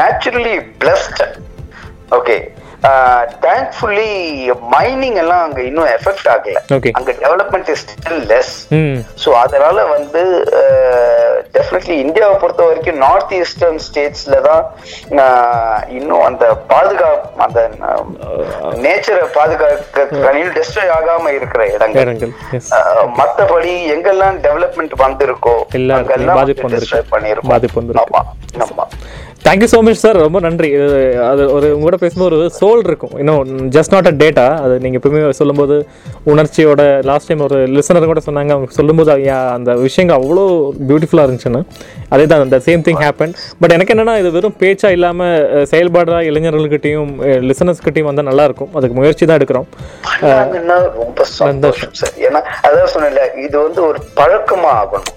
naturally 0.01 0.55
blessed 0.79 1.23
okay 2.11 2.37
thankfully 3.43 4.11
mining 4.73 5.17
எல்லாம் 5.21 5.43
அங்க 5.45 5.59
இன்னும் 5.61 5.89
எஃபெக்ட் 5.95 6.27
ஆகல. 6.33 6.59
அங்க 6.99 7.11
development 7.23 7.69
is 7.73 7.83
still 7.93 8.21
less 8.31 8.53
so 9.23 9.29
அதனால 9.41 9.85
வந்து 9.87 10.21
டெஃபினெட்லி 11.55 11.95
இந்தியாவை 12.05 12.35
பொறுத்த 12.43 12.61
வரைக்கும் 12.67 13.01
நார்த் 13.03 13.33
ஈஸ்டர்ன் 13.39 13.79
ஸ்டேட்ஸ்ல 13.87 14.37
தான் 14.47 14.63
இன்னும் 15.97 16.23
அந்த 16.29 16.43
பாதுகாப்பு 16.71 17.43
அந்த 17.45 17.59
நேச்சரை 18.85 19.25
பாதுகாக்க 19.37 20.05
டெஸ்ட்ராய் 20.57 20.93
ஆகாம 20.97 21.31
இருக்கிற 21.37 21.61
இடங்கள். 21.75 22.01
மத்தபடி 23.19 23.73
எங்கெல்லாம் 23.95 24.37
டெவலப்மெண்ட் 24.47 24.95
வந்திருக்கோ 25.05 25.55
எல்லா 25.79 25.95
இடத்துலயும் 25.95 26.01
அங்கெல்லாம் 26.01 26.39
பாதிப்பு 26.39 26.65
வந்திருக்கு. 26.67 27.49
ஆமா 28.05 28.21
ஆமா. 28.67 28.85
தேங்க்யூ 29.45 29.67
ஸோ 29.71 29.77
மச் 29.85 30.01
சார் 30.01 30.17
ரொம்ப 30.23 30.39
நன்றி. 30.45 30.69
அது 31.27 31.43
ஒரு 31.55 31.67
உங்களோட 31.75 31.97
பேசும்போது 32.01 32.27
ஒரு 32.29 32.47
சோல் 32.57 32.81
இருக்கும். 32.87 33.13
இன்னும் 33.21 33.51
ஜஸ்ட் 33.75 33.93
நாட் 33.93 34.09
அ 34.09 34.13
டேட்டா 34.21 34.45
அது 34.63 34.73
நீங்கள் 34.83 34.99
எப்பவுமே 34.99 35.21
சொல்லும்போது 35.39 35.75
உணர்ச்சியோட 36.31 36.81
லாஸ்ட் 37.09 37.29
டைம் 37.29 37.43
ஒரு 37.47 37.59
லிசனர் 37.77 38.07
கூட 38.11 38.21
சொன்னாங்க. 38.27 38.51
அவங்க 38.55 38.77
சொல்லும்போது 38.79 39.11
அந்த 39.57 39.73
விஷயங்கள் 39.85 40.17
அவ்வளோ 40.19 40.43
பியூட்டிஃபுல்லாக 40.89 41.27
இருந்துச்சுன்னு. 41.27 41.61
அதே 42.15 42.25
தான் 42.31 42.43
அந்த 42.47 42.59
சேம் 42.67 42.83
திங் 42.87 43.01
ஹேப்பன் 43.05 43.33
பட் 43.61 43.75
எனக்கு 43.77 43.95
என்னன்னா 43.95 44.15
இது 44.23 44.31
வெறும் 44.35 44.57
பேச்சா 44.63 44.91
இல்லாமல் 44.97 45.65
செயல்பாடாக 45.71 46.27
இளைஞர்கள்கிட்டையும் 46.31 47.13
லிசனர்ஸ்கிட்டையும் 47.51 48.09
வந்தால் 48.09 48.29
நல்லா 48.31 48.45
இருக்கும். 48.49 48.71
அதுக்கு 48.79 48.97
முயற்சி 48.99 49.23
தான் 49.25 49.39
எடுக்கிறோம். 49.41 49.69
ரொம்ப 51.01 51.23
சந்தோஷம் 51.39 51.95
சார் 52.01 52.15
ஏன்னா 52.27 52.41
அதான் 52.67 52.93
சொன்னேன்ல 52.95 53.25
இது 53.47 53.55
வந்து 53.65 53.81
ஒரு 53.89 54.01
பழக்கமா 54.19 54.71
ஆகணும். 54.83 55.15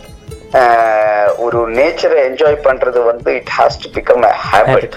ஒரு 1.45 1.61
நேச்சரை 1.77 2.19
என்ஜாய் 2.29 2.57
பண்றது 2.67 2.99
வந்து 3.11 3.31
it 3.41 3.53
has 3.59 3.79
to 3.83 3.91
become 3.99 4.25
a 4.31 4.33
habit 4.49 4.97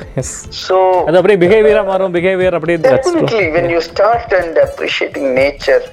so 0.65 0.77
அது 1.07 1.19
அப்படியே 1.19 1.39
பிஹேவியராக 1.43 1.87
மாறும் 1.91 2.15
பிஹேவியர் 2.17 2.57
அப்படியே 2.57 2.79
definitely 2.87 3.45
when 3.57 3.67
you 3.75 3.81
start 3.91 4.27
and 4.39 4.57
appreciating 4.65 5.27
nature 5.43 5.83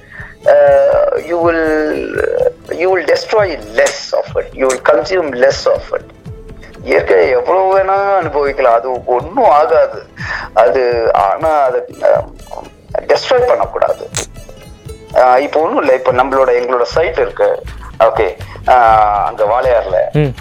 uh, 0.53 1.11
you 1.29 1.37
will 1.45 1.65
you 2.81 2.89
will 2.91 3.05
destroy 3.13 3.47
less 3.79 3.99
of 4.19 4.27
it. 4.41 4.47
You 4.59 4.65
will 4.69 4.83
consume 4.91 5.27
less 5.43 5.61
of 5.75 5.85
it. 5.97 6.05
இயற்கையை 6.89 7.27
எவ்வளவு 7.37 7.67
வேணா 7.73 7.95
அனுபவிக்கலாம். 8.21 8.77
அது 8.79 8.89
ஒன்றும் 9.17 9.51
ஆகாது. 9.59 9.99
அது 10.63 10.81
ஆனா 11.27 11.51
அதை 11.67 11.79
டெஸ்ட்ராய் 13.11 13.49
பண்ணக்கூடாது. 13.51 14.03
இப்போ 15.45 15.57
ஒன்றும் 15.65 15.81
இல்லை. 15.83 15.95
இப்போ 15.99 16.11
நம்மளோட 16.19 16.49
எங்களோட 16.59 16.85
சைட் 16.95 17.21
இருக்கு. 17.25 17.49
ஓகே 18.05 18.27
அங்க 19.25 19.43
வாளையார்ல. 19.45 19.99
ம். 20.15 20.33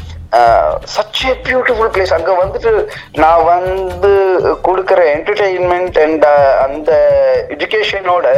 சச் 0.92 1.18
ஏ 1.24 1.32
பியூட்டிஃபுல் 1.46 1.90
பிளேஸ் 1.94 2.12
அங்க 2.12 2.32
வந்துட்டு 2.34 2.70
நான் 3.14 3.42
வந்து 3.46 4.12
கொடுக்கிற 4.62 5.00
என்டர்டெயின்மெண்ட் 5.14 5.96
அண்ட் 5.98 6.24
அந்த 6.64 6.90
எஜுகேஷனோட 7.54 8.28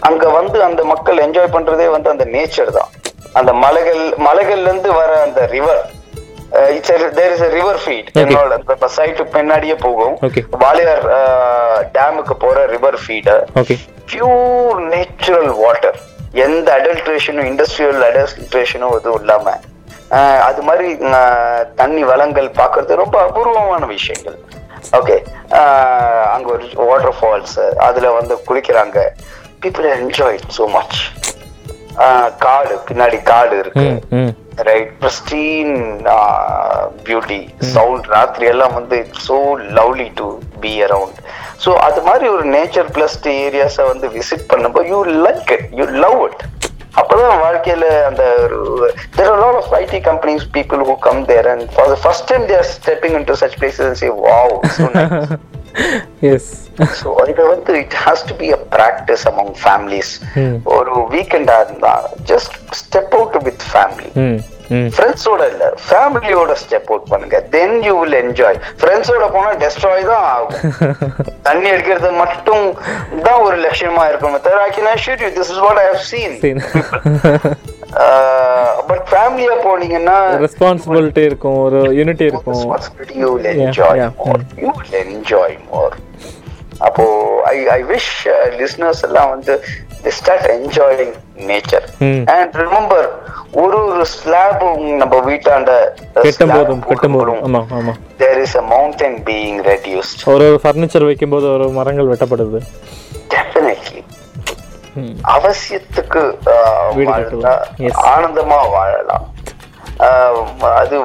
அங்க 0.00 0.24
வந்து 0.30 0.58
அந்த 0.62 0.82
மக்கள் 0.84 1.22
என்ஜாய் 1.24 1.54
பண்றதே 1.54 1.86
வந்து 1.88 2.10
அந்த 2.10 2.26
நேச்சர் 2.34 2.70
தான். 2.70 2.90
அந்த 3.34 3.52
மலைகள் 3.62 4.02
மலைகள்ல 4.26 4.68
இருந்து 4.68 4.92
வர 4.92 5.10
அந்த 5.22 5.40
river 5.46 5.80
it's 6.74 6.92
there 7.16 7.32
is 7.32 7.46
river 7.52 7.80
feed 7.82 8.10
என்னோட 8.22 8.52
அந்த 8.74 8.88
சைட்டு 8.96 9.24
பின்னாடியே 9.34 9.76
போகும். 9.82 10.14
வாலியார் 10.58 11.04
டேமுக்கு 11.92 12.36
போற 12.38 12.66
river 12.66 13.00
feed 13.02 13.34
pure 14.12 14.78
natural 14.92 15.50
water 15.56 15.98
எந்த 16.44 16.68
அடல்ட்ரேஷனும் 16.78 17.48
இண்டஸ்ட்ரியல் 17.50 18.02
அடல்ட்ரேஷனும் 18.08 18.94
எதுவும் 18.98 19.20
இல்லாம 19.22 19.56
அது 20.48 20.60
மாதிரி 20.68 20.88
தண்ணி 21.80 22.02
வளங்கள் 22.10 22.48
பார்க்கறது 22.60 23.00
ரொம்ப 23.00 23.16
அபூர்வமான 23.26 23.86
விஷயங்கள். 23.96 24.38
ஓகே 24.98 25.16
அங்க 26.34 26.46
ஒரு 26.54 26.66
வாட்டர் 26.90 27.16
ஃபால்ஸ் 27.18 27.58
அதுல 27.86 28.12
வந்து 28.18 28.34
குளிக்கிறாங்க. 28.48 28.98
பீப்புள் 29.62 29.88
என்ஜாய் 29.96 30.38
சோ 30.56 30.66
மச் 30.76 30.98
காடு 32.44 32.74
பின்னாடி 32.88 33.18
காடு 33.22 33.54
இருக்கு. 33.62 33.86
ரைட் 34.68 34.92
pristine 35.00 35.72
பியூட்டி 37.06 37.38
சவுண்ட் 37.74 38.06
ராத்திரி 38.14 38.46
எல்லாம் 38.52 38.74
வந்து 38.78 38.96
so 39.26 39.36
lovely 39.78 40.08
to 40.20 40.26
be 40.64 40.72
around 40.86 41.18
so 41.64 41.72
அது 41.86 42.00
மாதிரி 42.02 42.26
ஒரு 42.36 42.44
நேச்சர் 42.54 42.88
பிளஸ்ட் 42.96 43.28
ஏரியாஸை 43.44 43.84
வந்து 43.92 44.08
விசிட் 44.16 44.48
பண்ணும்போது 44.52 44.90
you 44.94 44.98
like 45.26 45.52
it 45.56 45.66
you 45.80 45.86
love 46.04 46.18
it 46.28 46.42
அப்பதான் 47.00 47.42
வாழ்க்கையில 47.44 47.86
அந்த 48.08 48.24
there 49.16 49.30
are 49.32 49.40
lot 49.44 49.58
of 49.60 49.74
IT 49.80 50.00
companies 50.08 50.46
people 50.56 50.82
who 50.88 50.96
come 51.06 51.20
there 51.30 51.48
and 51.52 51.66
for 51.74 51.90
the 51.92 51.98
first 52.04 52.28
time 52.32 52.46
they're 52.52 52.66
stepping 52.74 53.16
into 53.30 53.36
such 53.42 53.56
places 53.60 54.00
say 54.02 54.10
wow 54.26 54.54
yes 56.32 56.50
so 57.00 57.08
இது 57.32 57.42
வந்து 57.54 57.72
it 57.84 57.96
has 58.04 58.26
to 58.28 58.36
be 58.42 58.50
a 58.58 58.60
practice 58.76 59.24
among 59.32 59.54
families 59.62 60.12
ஒரு 60.76 60.94
வீக்கெண்டா 61.14 61.56
இருந்தா 61.64 61.94
just 62.32 62.54
step 62.82 63.16
out 63.18 63.38
with 63.48 63.66
family 63.72 64.10
ஃப்ரெண்ட்ஸோட 64.96 65.42
இல்ல 65.52 65.66
ஃபேமிலியோட 65.84 66.54
step 66.62 66.88
out 66.92 67.06
பண்ணுங்க. 67.12 67.36
Then 67.54 67.76
you 67.86 67.92
will 68.00 68.18
enjoy 68.22 68.58
ஃப்ரெண்ட்ஸோட 68.80 69.26
போனா 69.36 69.52
டெஸ்ட்ராய் 69.62 70.04
தான் 70.10 70.26
ஆகும். 70.34 70.52
தண்ணி 71.48 71.68
அடிக்கிறது 71.74 72.10
மட்டும் 72.22 72.66
தான் 73.26 73.40
ஒரு 73.46 73.56
லட்சியமா 73.64 74.04
இருக்கும் 74.10 74.36
தவிர 74.46 74.60
I 74.66 74.70
can 74.76 75.02
shoot 75.06 75.24
you 75.26 75.30
this 75.38 75.52
is 75.54 75.62
what 75.66 75.80
I 75.84 75.86
have 75.92 76.04
seen 76.12 76.36
but 78.88 79.04
ஃபேமிலியா 79.10 79.54
போனீங்கன்னா 79.64 80.16
ரெஸ்பான்சிபிலிட்டி 80.44 81.22
இருக்கும் 81.30 81.58
ஒரு 81.64 81.80
யூனிட்டி 81.98 82.24
இருக்கும் 82.24 82.62
enjoy 85.06 85.50
more 85.70 85.92
அப்போ 86.86 87.04
ஐ 87.46 87.56
ஐ 87.70 87.80
விஷ் 87.86 88.12
லிஸ்னர்ஸ் 88.58 89.04
எல்லாம் 89.06 89.30
வந்து 89.30 89.54
start 90.16 90.44
enjoying 90.56 91.10
nature 91.48 91.82
Hmm. 92.02 92.20
and 92.34 92.50
remember 92.56 93.00
ஒரு 93.62 93.78
ஒரு 93.86 94.04
ஸ்லாப் 94.12 94.62
நம்ம 95.00 95.14
வீட்டாண்ட 95.26 95.72
கெட்டும் 96.24 96.52
போதும் 96.56 96.82
கெட்டும் 96.90 97.16
போதும் 97.18 97.40
ஆமா 97.46 97.60
ஆமா 97.78 97.94
there 98.18 98.38
is 98.44 98.52
a 98.54 98.66
mountain 98.74 99.14
being 99.30 99.56
reduced 99.70 100.20
ஒரு 100.32 100.46
ஒரு 100.50 100.60
ஃபர்னிச்சர் 100.64 101.08
வைக்கும்போது 101.08 101.48
ஒரு 101.56 101.66
மரங்கள் 101.78 102.10
வெட்டப்படுது 102.12 102.60
ம். 102.60 102.68
அவசியத்துக்கு 105.34 106.22
வாழ்ந்தா. 107.10 107.54
ஆனந்தமா 108.14 108.58
வாழலாம். 108.76 109.26
அது 110.80 110.96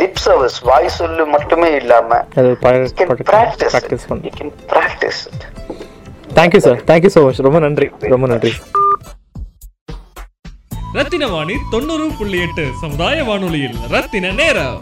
லிப் 0.00 0.20
சர்வீஸ் 0.24 0.58
வாய் 0.68 0.88
சொல்லு 0.98 1.24
மட்டுமே 1.34 1.70
இல்லாம 1.80 2.18
அது 2.38 2.50
you 2.50 2.92
can 3.00 3.08
practice 3.32 3.74
practice 4.74 5.22
it. 5.30 5.40
Thank you 6.38 6.60
sir 6.66 6.78
thank you 6.90 7.10
so 7.16 7.22
much 7.26 7.40
ரொம்ப 7.48 7.60
நன்றி. 7.66 7.88
ரொம்ப 8.14 8.26
நன்றி. 8.32 8.52
ரத்தின 10.98 11.26
வாணி 11.34 11.56
தொண்ணூறு 11.72 12.06
புள்ளி 12.18 12.38
எட்டு 12.46 12.64
சமுதாய 12.82 13.24
வானொலியில் 13.28 13.76
ரத்தின 13.94 14.32
நேரம். 14.40 14.78